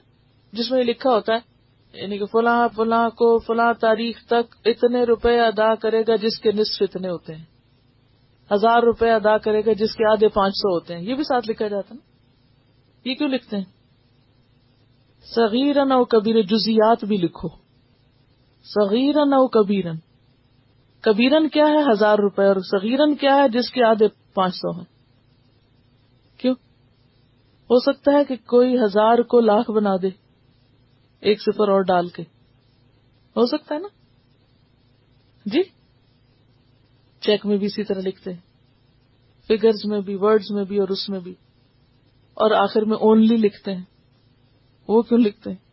جس 0.53 0.71
میں 0.71 0.79
یہ 0.79 0.83
لکھا 0.83 1.09
ہوتا 1.09 1.33
ہے 1.33 1.55
یعنی 2.01 2.17
کہ 2.17 2.25
فلاں 2.25 2.67
فلاں 2.75 3.09
کو 3.09 3.39
فلاں 3.39 3.73
تاریخ 3.73 4.25
تک 4.25 4.55
اتنے 4.65 5.03
روپے 5.03 5.39
ادا 5.39 5.75
کرے 5.75 6.03
گا 6.07 6.15
جس 6.15 6.39
کے 6.39 6.51
نصف 6.51 6.81
اتنے 6.81 7.09
ہوتے 7.09 7.35
ہیں۔ 7.35 7.45
ہزار 8.53 8.83
روپے 8.83 9.11
ادا 9.11 9.37
کرے 9.37 9.61
گا 9.65 9.73
جس 9.73 9.95
کے 9.95 10.11
آدھے 10.11 10.27
پانچ 10.27 10.53
سو 10.53 10.73
ہوتے 10.73 10.95
ہیں۔ 10.95 11.01
یہ 11.01 11.15
بھی 11.15 11.23
ساتھ 11.23 11.49
لکھا 11.49 11.67
جاتا 11.67 11.95
نا۔ 11.95 12.01
یہ 13.09 13.15
کیوں 13.15 13.29
لکھتے 13.29 13.57
ہیں؟ 13.57 13.63
صغیرن 15.35 15.91
او 15.91 16.05
کبیر 16.05 16.41
جزیات 16.41 17.05
بھی 17.05 17.17
لکھو۔ 17.17 17.64
صغیرن 18.73 19.33
او 19.33 19.47
کبیرن۔ 19.47 19.95
کبیرن 21.01 21.49
کیا 21.49 21.65
ہے؟ 21.65 21.91
ہزار 21.91 22.17
روپے، 22.17 22.45
اور 22.45 22.55
صغیرن 22.55 23.15
کیا 23.15 23.35
ہے؟ 23.35 23.49
جس 23.49 23.71
کے 23.71 23.83
آدھے 23.83 24.07
پانچ 24.33 24.55
سو 24.55 24.71
ہیں۔ 24.71 24.85
کیوں؟ 26.37 26.55
ہو 27.63 27.79
سکتا 27.79 28.11
ہے 28.11 28.23
کہ 28.23 28.35
کوئی 28.35 28.77
ہزار 28.77 29.21
کو 29.21 29.39
لاکھ 29.39 29.71
بنا 29.71 29.95
دے، 30.01 30.09
ایک 31.19 31.41
صفر 31.41 31.69
اور 31.69 31.81
ڈال 31.81 32.07
کے۔ 32.07 32.21
ہو 33.35 33.45
سکتا 33.45 33.75
ہے 33.75 33.79
نا؟ 33.79 33.87
جی؟ 35.45 35.61
چیک 37.19 37.45
میں 37.45 37.57
بھی 37.57 37.65
اسی 37.65 37.83
طرح 37.83 37.99
لکھتے 37.99 38.33
ہیں۔ 38.33 38.39
فگرز 39.47 39.85
میں 39.85 40.01
بھی، 40.01 40.15
ورڈز 40.15 40.51
میں 40.51 40.63
بھی، 40.63 40.79
اور 40.79 40.87
اس 40.87 41.09
میں 41.09 41.19
بھی۔ 41.19 41.31
اور 42.33 42.51
آخر 42.51 42.81
میں 42.81 42.97
اونلی 42.97 43.37
لکھتے 43.37 43.75
ہیں۔ 43.75 43.83
وہ 44.87 45.01
کیوں 45.01 45.19
لکھتے 45.19 45.49
ہیں؟ 45.49 45.64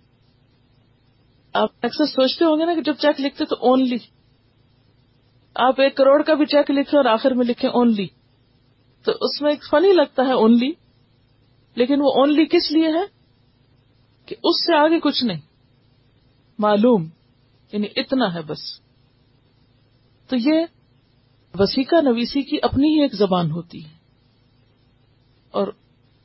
آپ 1.52 1.68
اکثر 1.82 2.06
سوچتے 2.06 2.44
ہوں 2.44 2.58
گے 2.58 2.64
نا 2.64 2.74
کہ 2.74 2.80
جب 2.80 2.94
چیک 2.98 3.20
لکھتے 3.20 3.44
تو 3.44 3.56
اونلی 3.60 3.96
آپ 5.54 5.80
ایک 5.80 5.96
کروڑ 5.96 6.22
کا 6.22 6.34
بھی 6.34 6.46
چیک 6.46 6.70
لکھیں 6.70 6.98
اور 6.98 7.04
آخر 7.04 7.30
میں 7.30 7.46
لکھیں 7.46 7.70
اونلی 7.70 8.06
تو 9.04 9.12
اس 9.20 9.42
میں 9.42 9.50
ایک 9.50 9.64
فنی 9.70 9.92
لگتا 9.92 10.22
ہے 10.22 10.32
اونلی 10.32 10.72
لیکن 11.74 12.00
وہ 12.00 12.12
اونلی 12.14 12.46
کس 12.46 12.72
لیے 12.72 12.88
ہے؟ 12.88 13.22
کہ 14.26 14.36
اس 14.44 14.66
سے 14.66 14.76
آگے 14.76 15.00
کچھ 15.00 15.24
نہیں۔ 15.24 15.40
معلوم۔ 16.58 17.08
یعنی 17.72 17.86
اتنا 17.96 18.34
ہے 18.34 18.42
بس۔ 18.42 18.80
تو 20.26 20.36
یہ 20.36 20.64
وسیقہ 21.58 21.96
نویسی 22.00 22.42
کی 22.42 22.56
اپنی 22.62 22.96
ہی 22.96 23.02
ایک 23.02 23.14
زبان 23.14 23.50
ہوتی 23.50 23.84
ہے۔ 23.84 23.94
اور 25.50 25.68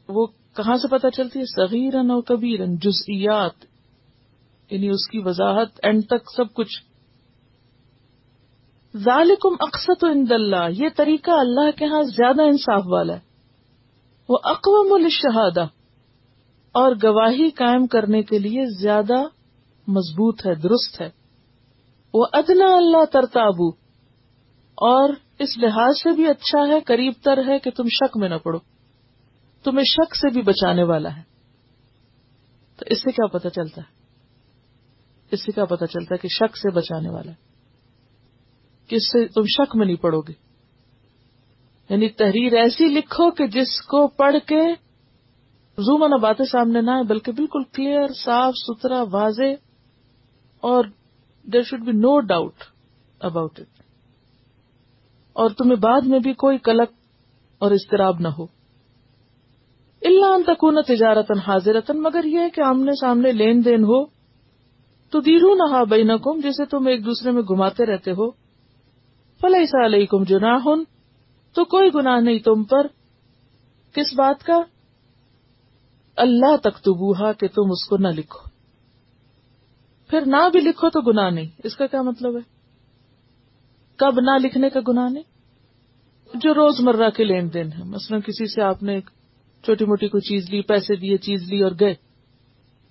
وہ 0.07 0.27
کہاں 0.55 0.77
سے 0.77 0.87
پتا 0.87 1.09
چلتی 1.09 1.39
ہے؟ 1.39 1.45
صغیرن 1.45 2.11
اور 2.11 2.21
کبیرن، 2.21 2.75
جزئیات۔ 2.75 3.76
یعنی 4.71 4.89
اس 4.89 5.10
کی 5.12 5.19
وضاحت 5.19 5.67
اینڈ 5.84 6.06
تک 6.06 6.32
سب 6.36 6.53
کچھ۔ 6.53 6.84
ذالکم 8.97 9.56
اقسط 9.60 10.03
عند 10.03 10.32
اللہ، 10.32 10.65
یہ 10.69 10.89
طریقہ 10.95 11.32
اللہ 11.32 11.77
کے 11.77 11.86
ہاں 11.86 12.01
زیادہ 12.01 12.41
انصاف 12.41 12.84
والا 12.86 13.13
ہے۔ 13.13 13.19
وہ 14.30 14.38
اقوام 14.43 14.93
الشہادہ 14.93 15.65
اور 16.71 16.95
گواہی 17.03 17.49
قائم 17.49 17.88
کرنے 17.88 18.23
کے 18.23 18.39
لیے 18.39 18.82
زیادہ 18.82 19.15
مضبوط 19.88 20.45
ہے، 20.45 20.56
درست 20.56 21.01
ہے۔ 21.01 21.10
وہ 22.13 22.25
ادنا 22.34 22.75
اللہ 22.77 23.06
ترتابو، 23.06 23.88
اور 24.75 25.10
اس 25.39 25.58
لحاظ 25.58 25.97
سے 26.03 26.15
بھی 26.15 26.27
اچھا 26.27 26.67
ہے، 26.67 26.80
قریب 26.80 27.13
تر 27.23 27.38
ہے 27.47 27.60
کہ 27.60 27.71
تم 27.71 27.84
شک 27.84 28.17
میں 28.17 28.30
نہ 28.30 28.36
پڑو۔ 28.36 28.58
تمہیں 29.63 29.84
شک 29.84 30.15
سے 30.15 30.34
بھی 30.34 30.41
بچانے 30.41 30.84
والا 30.84 31.17
ہے۔ 31.17 31.21
تو 32.77 32.86
اس 32.88 32.99
سے 32.99 33.12
کیا 33.12 33.27
پتا 33.27 33.49
چلتا 33.49 33.82
ہے؟ 33.82 33.96
اس 35.31 35.45
سے 35.45 35.51
کیا 35.51 35.65
پتا 35.65 35.87
چلتا 35.87 36.15
ہے 36.15 36.17
کہ 36.17 36.27
شک 36.27 36.57
سے 36.57 36.71
بچانے 36.71 37.09
والا 37.09 37.31
ہے؟ 37.31 37.35
کہ 38.87 38.95
اس 38.95 39.11
سے 39.11 39.27
تم 39.27 39.41
شک 39.43 39.75
میں 39.75 39.85
نہیں 39.85 39.95
پڑو 39.95 40.21
گے؟ 40.21 40.33
یعنی 41.89 42.09
تحریر 42.09 42.53
ایسی 42.53 42.85
لکھو 42.85 43.31
کہ 43.31 43.47
جس 43.47 43.81
کو 43.81 44.07
پڑھ 44.07 44.35
کے 44.47 44.61
زوم 45.77 46.21
باتیں 46.21 46.45
سامنے 46.45 46.81
نہ 46.81 46.91
آئے 46.91 47.03
بلکہ 47.03 47.31
بالکل 47.31 47.63
کلیئر 47.63 48.07
صاف 48.07 48.53
ستھرا، 48.55 49.03
واضح، 49.11 49.53
اور 50.59 50.85
there 51.43 51.61
should 51.61 51.79
be 51.79 51.91
no 51.91 52.19
doubt 52.19 52.53
about 53.19 53.59
it 53.59 53.81
اور 55.33 55.49
تمہیں 55.49 55.75
بعد 55.75 56.01
میں 56.01 56.19
بھی 56.19 56.33
کوئی 56.33 56.57
کلک 56.57 56.89
اور 57.57 57.71
اضطراب 57.71 58.19
نہ 58.19 58.27
ہو۔ 58.27 58.43
اللہ 60.01 60.53
تکون 60.53 60.81
تجارتن 60.87 61.39
حاضرتن 61.39 62.01
مگر 62.01 62.23
یہ 62.23 62.49
کہ 62.55 62.61
آمنے 62.61 62.91
سامنے 63.01 63.31
لین 63.31 63.65
دین 63.65 63.83
ہو۔ 63.83 64.16
تو 65.10 65.20
دیرو 65.20 65.56
نہ 65.56 65.86
بینکم، 65.86 66.39
جسے 66.39 66.65
تم 66.65 66.88
ایک 66.88 67.06
دوسرے 67.06 67.32
میں 67.32 67.41
گھماتے 67.41 67.86
رہتے 67.86 68.12
ہو۔ 68.12 68.32
فلح 69.41 69.86
علیکم 69.86 70.24
جناح 70.24 70.67
تو 71.54 71.65
کوئی 71.65 71.89
گناہ 71.96 72.20
نہیں 72.20 72.39
تم 72.39 72.63
پر۔ 72.63 72.88
کس 73.93 74.13
بات 74.17 74.43
کا؟ 74.43 74.62
اللہ 76.17 76.58
تک 76.58 76.78
تو 76.78 77.13
کہ 77.34 77.48
تم 77.48 77.72
اس 77.72 77.88
کو 77.89 77.98
نہ 77.98 78.08
لکھو۔ 78.08 78.50
پھر 80.10 80.22
نہ 80.26 80.50
بھی 80.52 80.60
لکھو 80.60 80.89
تو 80.89 81.02
گناہ 81.02 81.30
نہیں۔ 81.30 81.48
اس 81.63 81.76
کا 81.76 81.88
کیا 81.88 82.02
مطلب 82.02 82.36
ہے؟ 82.36 82.41
کب 83.96 84.20
نہ 84.20 84.32
لکھنے 84.43 84.70
کا 84.70 84.80
گناہ 84.88 85.10
نہیں؟ 85.10 85.24
جو 86.34 86.54
روز 86.54 86.80
مرہ 86.80 87.10
کے 87.10 87.24
لین 87.24 87.54
دین 87.54 87.67
ہے 87.67 87.84
مثلا 87.84 88.20
کسی 88.20 88.46
سے 88.46 88.62
آپ 88.62 88.84
نے 88.84 88.93
ایک 88.93 89.10
چھوٹی 89.63 89.86
موٹی 89.86 90.08
کوئی 90.08 90.22
چیز 90.22 90.50
لی، 90.50 90.62
پیسے 90.62 90.96
دیے، 90.96 91.17
چیز 91.17 91.52
لی 91.52 91.63
اور 91.63 91.72
گئے۔ 91.80 91.96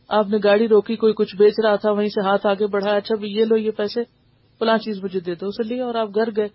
آپ 0.08 0.28
نے 0.28 0.36
گاڑی 0.44 0.68
روکی، 0.68 0.96
کوئی 0.96 1.12
کچھ 1.12 1.36
بیچ 1.36 1.54
رہا 1.64 1.76
تھا، 1.76 1.90
وہیں 1.90 2.08
سے 2.08 2.20
ہاتھ 2.20 2.46
آگے 2.46 2.66
بڑھایا 2.66 2.96
اچھا 2.96 3.14
بھی 3.14 3.28
یہ 3.28 3.44
لو، 3.44 3.56
یہ 3.56 3.70
پیسے، 3.70 4.00
فلاں 4.58 4.78
چیز 4.78 5.04
مجھے 5.04 5.20
دے 5.20 5.34
دو، 5.34 5.46
اسے 5.46 5.62
لیا 5.62 5.86
اور 5.86 5.94
آپ 5.94 6.08
گھر 6.14 6.28
گئے 6.36 6.48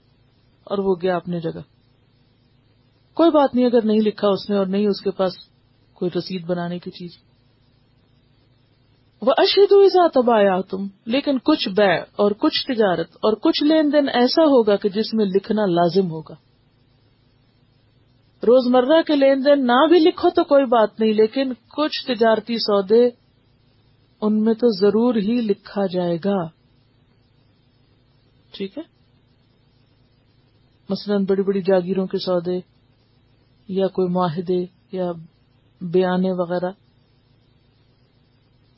اور 0.63 0.77
وہ 0.77 0.95
گیا 1.01 1.15
اپنی 1.15 1.39
جگہ۔ 1.39 1.61
کوئی 3.13 3.31
بات 3.31 3.55
نہیں، 3.55 3.65
اگر 3.65 3.85
نہیں 3.85 4.01
لکھا 4.01 4.27
اس 4.27 4.49
نے 4.49 4.57
اور 4.57 4.65
نہیں 4.65 4.87
اس 4.87 5.01
کے 5.01 5.11
پاس 5.11 5.31
کوئی 5.93 6.11
رسید 6.17 6.45
بنانے 6.45 6.79
کی 6.79 6.91
چیز۔ 6.91 7.11
وہ 9.21 9.33
اشد 9.37 9.71
ہوئی 9.71 9.89
تبایا 10.13 10.61
تم 10.61 10.87
لیکن 11.05 11.37
کچھ 11.37 11.69
بے 11.69 11.97
اور 11.97 12.31
کچھ 12.31 12.67
تجارت 12.67 13.11
اور 13.11 13.33
کچھ 13.33 13.63
لین 13.63 13.93
دین 13.93 14.09
ایسا 14.13 14.43
ہوگا 14.43 14.75
کہ 14.75 14.89
جس 14.89 15.13
میں 15.13 15.25
لکھنا 15.25 15.65
لازم 15.65 16.11
ہوگا۔ 16.11 16.33
روزمرہ 18.43 19.01
کے 19.01 19.15
لین 19.15 19.45
دین 19.45 19.67
نہ 19.67 19.87
بھی 19.89 19.99
لکھو 19.99 20.29
تو 20.29 20.43
کوئی 20.43 20.65
بات 20.65 20.99
نہیں، 20.99 21.13
لیکن 21.13 21.53
کچھ 21.53 22.05
تجارتی 22.07 22.57
سودے 22.57 23.20
ان 24.21 24.43
میں 24.43 24.53
تو 24.53 24.67
ضرور 24.79 25.15
ہی 25.15 25.41
لکھا 25.41 25.85
جائے 25.85 26.17
گا۔ 26.25 26.47
ٹھیک 28.51 28.77
ہے؟ 28.77 28.83
مثلاً 30.89 31.25
بڑی 31.25 31.41
بڑی 31.41 31.61
جاگیروں 31.61 32.07
کے 32.07 32.17
سودے 32.17 32.59
یا 33.67 33.87
کوئی 33.87 34.07
معاہدے 34.07 34.65
یا 34.91 35.11
بیانے 35.81 36.31
وغیرہ۔ 36.31 36.71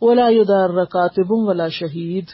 ولا 0.02 0.28
یدار 0.30 0.86
کاتب 0.86 1.26
ولا 1.30 1.68
شہید 1.68 2.26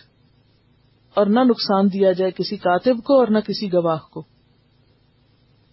اور 1.13 1.25
نہ 1.25 1.39
نقصان 1.39 1.87
دیا 1.87 2.11
جائے 2.11 2.31
کسی 2.31 2.57
کاتب 2.57 3.03
کو 3.03 3.19
اور 3.19 3.27
نہ 3.27 3.39
کسی 3.39 3.73
گواہ 3.73 3.99
کو۔ 4.11 4.23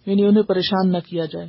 یعنی 0.06 0.24
انہیں 0.24 0.42
پریشان 0.42 0.92
نہ 0.92 0.98
کیا 0.98 1.24
جائے۔ 1.24 1.48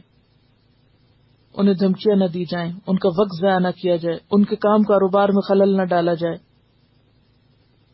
انہیں 1.58 1.74
دھمکیاں 1.74 2.16
نہ 2.16 2.26
دی 2.26 2.46
جائیں، 2.46 2.72
ان 2.88 2.98
کا 2.98 3.10
وقت 3.10 3.42
ضائع 3.42 3.60
نہ 3.60 3.68
کیا 3.82 3.96
جائے، 3.96 4.18
ان 4.32 4.46
کے 4.46 4.56
کام 4.56 4.84
کاروبار 4.84 5.30
میں 5.30 5.42
خلل 5.42 5.78
نہ 5.78 5.84
ڈالا 5.84 6.14
جائے۔ 6.14 6.36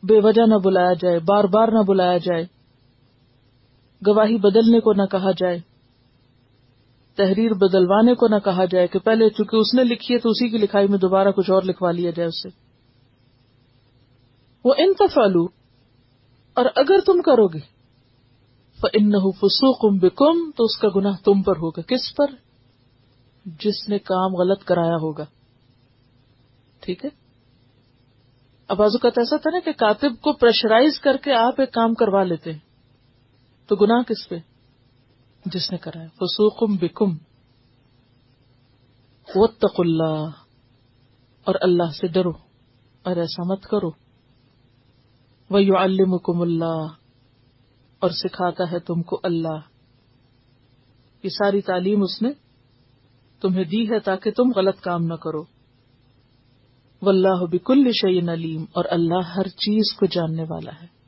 بے 0.04 0.19
وجہ 0.23 0.41
نہ 0.47 0.56
بلایا 0.63 0.93
جائے، 0.93 1.19
بار 1.19 1.43
بار 1.43 1.67
نہ 1.67 1.80
بلایا 1.88 2.17
جائے۔ 2.17 2.43
گواہی 4.08 4.38
بدلنے 4.38 4.80
کو 4.80 4.93
نہ 4.93 5.06
کہا 5.12 5.32
جائے۔ 5.32 5.58
تحریر 7.15 7.54
بدلوانے 7.54 8.15
کو 8.15 8.28
نہ 8.28 8.39
کہا 8.43 8.65
جائے 8.65 8.88
کہ 8.88 8.99
پہلے 8.99 9.30
چونکہ 9.30 9.56
اس 9.56 9.73
نے 9.73 9.84
لکھی 9.84 10.13
ہے 10.15 10.19
تو 10.19 10.30
اسی 10.30 10.49
کی 10.49 10.58
لکھائی 10.58 10.88
میں 10.88 10.97
دوبارہ 10.97 11.32
کچھ 11.32 11.52
اور 11.52 11.62
لکھوا 11.62 11.91
لیا 11.91 12.12
جائے 12.15 12.28
اسے۔ 12.28 12.49
وہ 14.65 14.73
ان 14.78 14.93
تفالو 14.93 15.45
اور 16.54 16.65
اگر 16.76 16.99
تم 17.06 17.21
کرو 17.21 17.47
گے 17.47 17.73
ان 18.93 19.12
فسوقم 19.12 19.97
بکم 19.97 20.52
تو 20.52 20.63
اس 20.63 20.78
کا 20.78 20.88
گناہ 20.95 21.13
تم 21.26 21.41
پر 21.41 21.56
ہوگا۔ 21.56 21.82
کس 21.82 22.15
پر؟ 22.15 22.26
جس 23.45 23.89
نے 23.89 23.99
کام 23.99 24.36
غلط 24.36 24.63
کرایا 24.63 24.95
ہوگا۔ 24.95 25.25
ٹھیک 26.79 27.06
ہے؟ 27.06 27.10
اب 28.67 28.82
اوقات 28.82 29.17
ایسا 29.17 29.38
تھا 29.38 29.49
نا 29.49 29.60
کہ 29.60 29.71
کاتب 29.71 30.21
کو 30.21 30.34
پریشرائز 30.34 30.99
کر 30.99 31.17
کے 31.17 31.34
آپ 31.34 31.62
ایک 31.62 31.73
کام 31.73 31.93
کروا 31.93 32.23
لیتے 32.23 32.51
ہیں۔ 32.51 32.60
تو 33.67 33.75
گناہ 33.75 34.01
کس 34.03 34.29
پہ؟ 34.29 34.36
جس 35.45 35.71
نے 35.71 35.77
کرایا۔ 35.77 36.08
فسوقم 36.08 36.75
بکم۔ 36.75 37.12
واتق 39.36 39.75
اللہ۔ 39.77 40.29
اور 41.43 41.56
اللہ 41.62 41.91
سے 42.01 42.08
ڈرو۔ 42.08 42.32
اور 43.03 43.15
ایسا 43.15 43.43
مت 43.43 43.63
کرو۔ 43.63 43.89
وہ 45.49 46.41
اللہ۔ 46.41 46.88
اور 47.99 48.10
سکھاتا 48.10 48.71
ہے 48.71 48.79
تم 48.79 49.03
کو 49.03 49.19
اللہ۔ 49.23 49.60
یہ 51.23 51.29
ساری 51.29 51.62
تعلیم 51.62 52.03
اس 52.03 52.21
نے 52.21 52.29
تمہیں 53.43 53.63
دی 53.63 53.89
ہے 53.89 53.99
تاکہ 53.99 54.32
تم 54.32 54.51
غلط 54.56 54.79
کام 54.79 55.06
نہ 55.06 55.13
کرو۔ 55.13 55.43
واللہ 57.01 57.45
بکل 57.51 57.91
شعین 58.01 58.29
علیم 58.29 58.62
اور 58.62 58.86
اللہ 58.89 59.27
ہر 59.38 59.47
چیز 59.47 59.95
کو 59.95 60.06
جاننے 60.06 60.43
والا 60.49 60.71
ہے۔ 60.82 61.02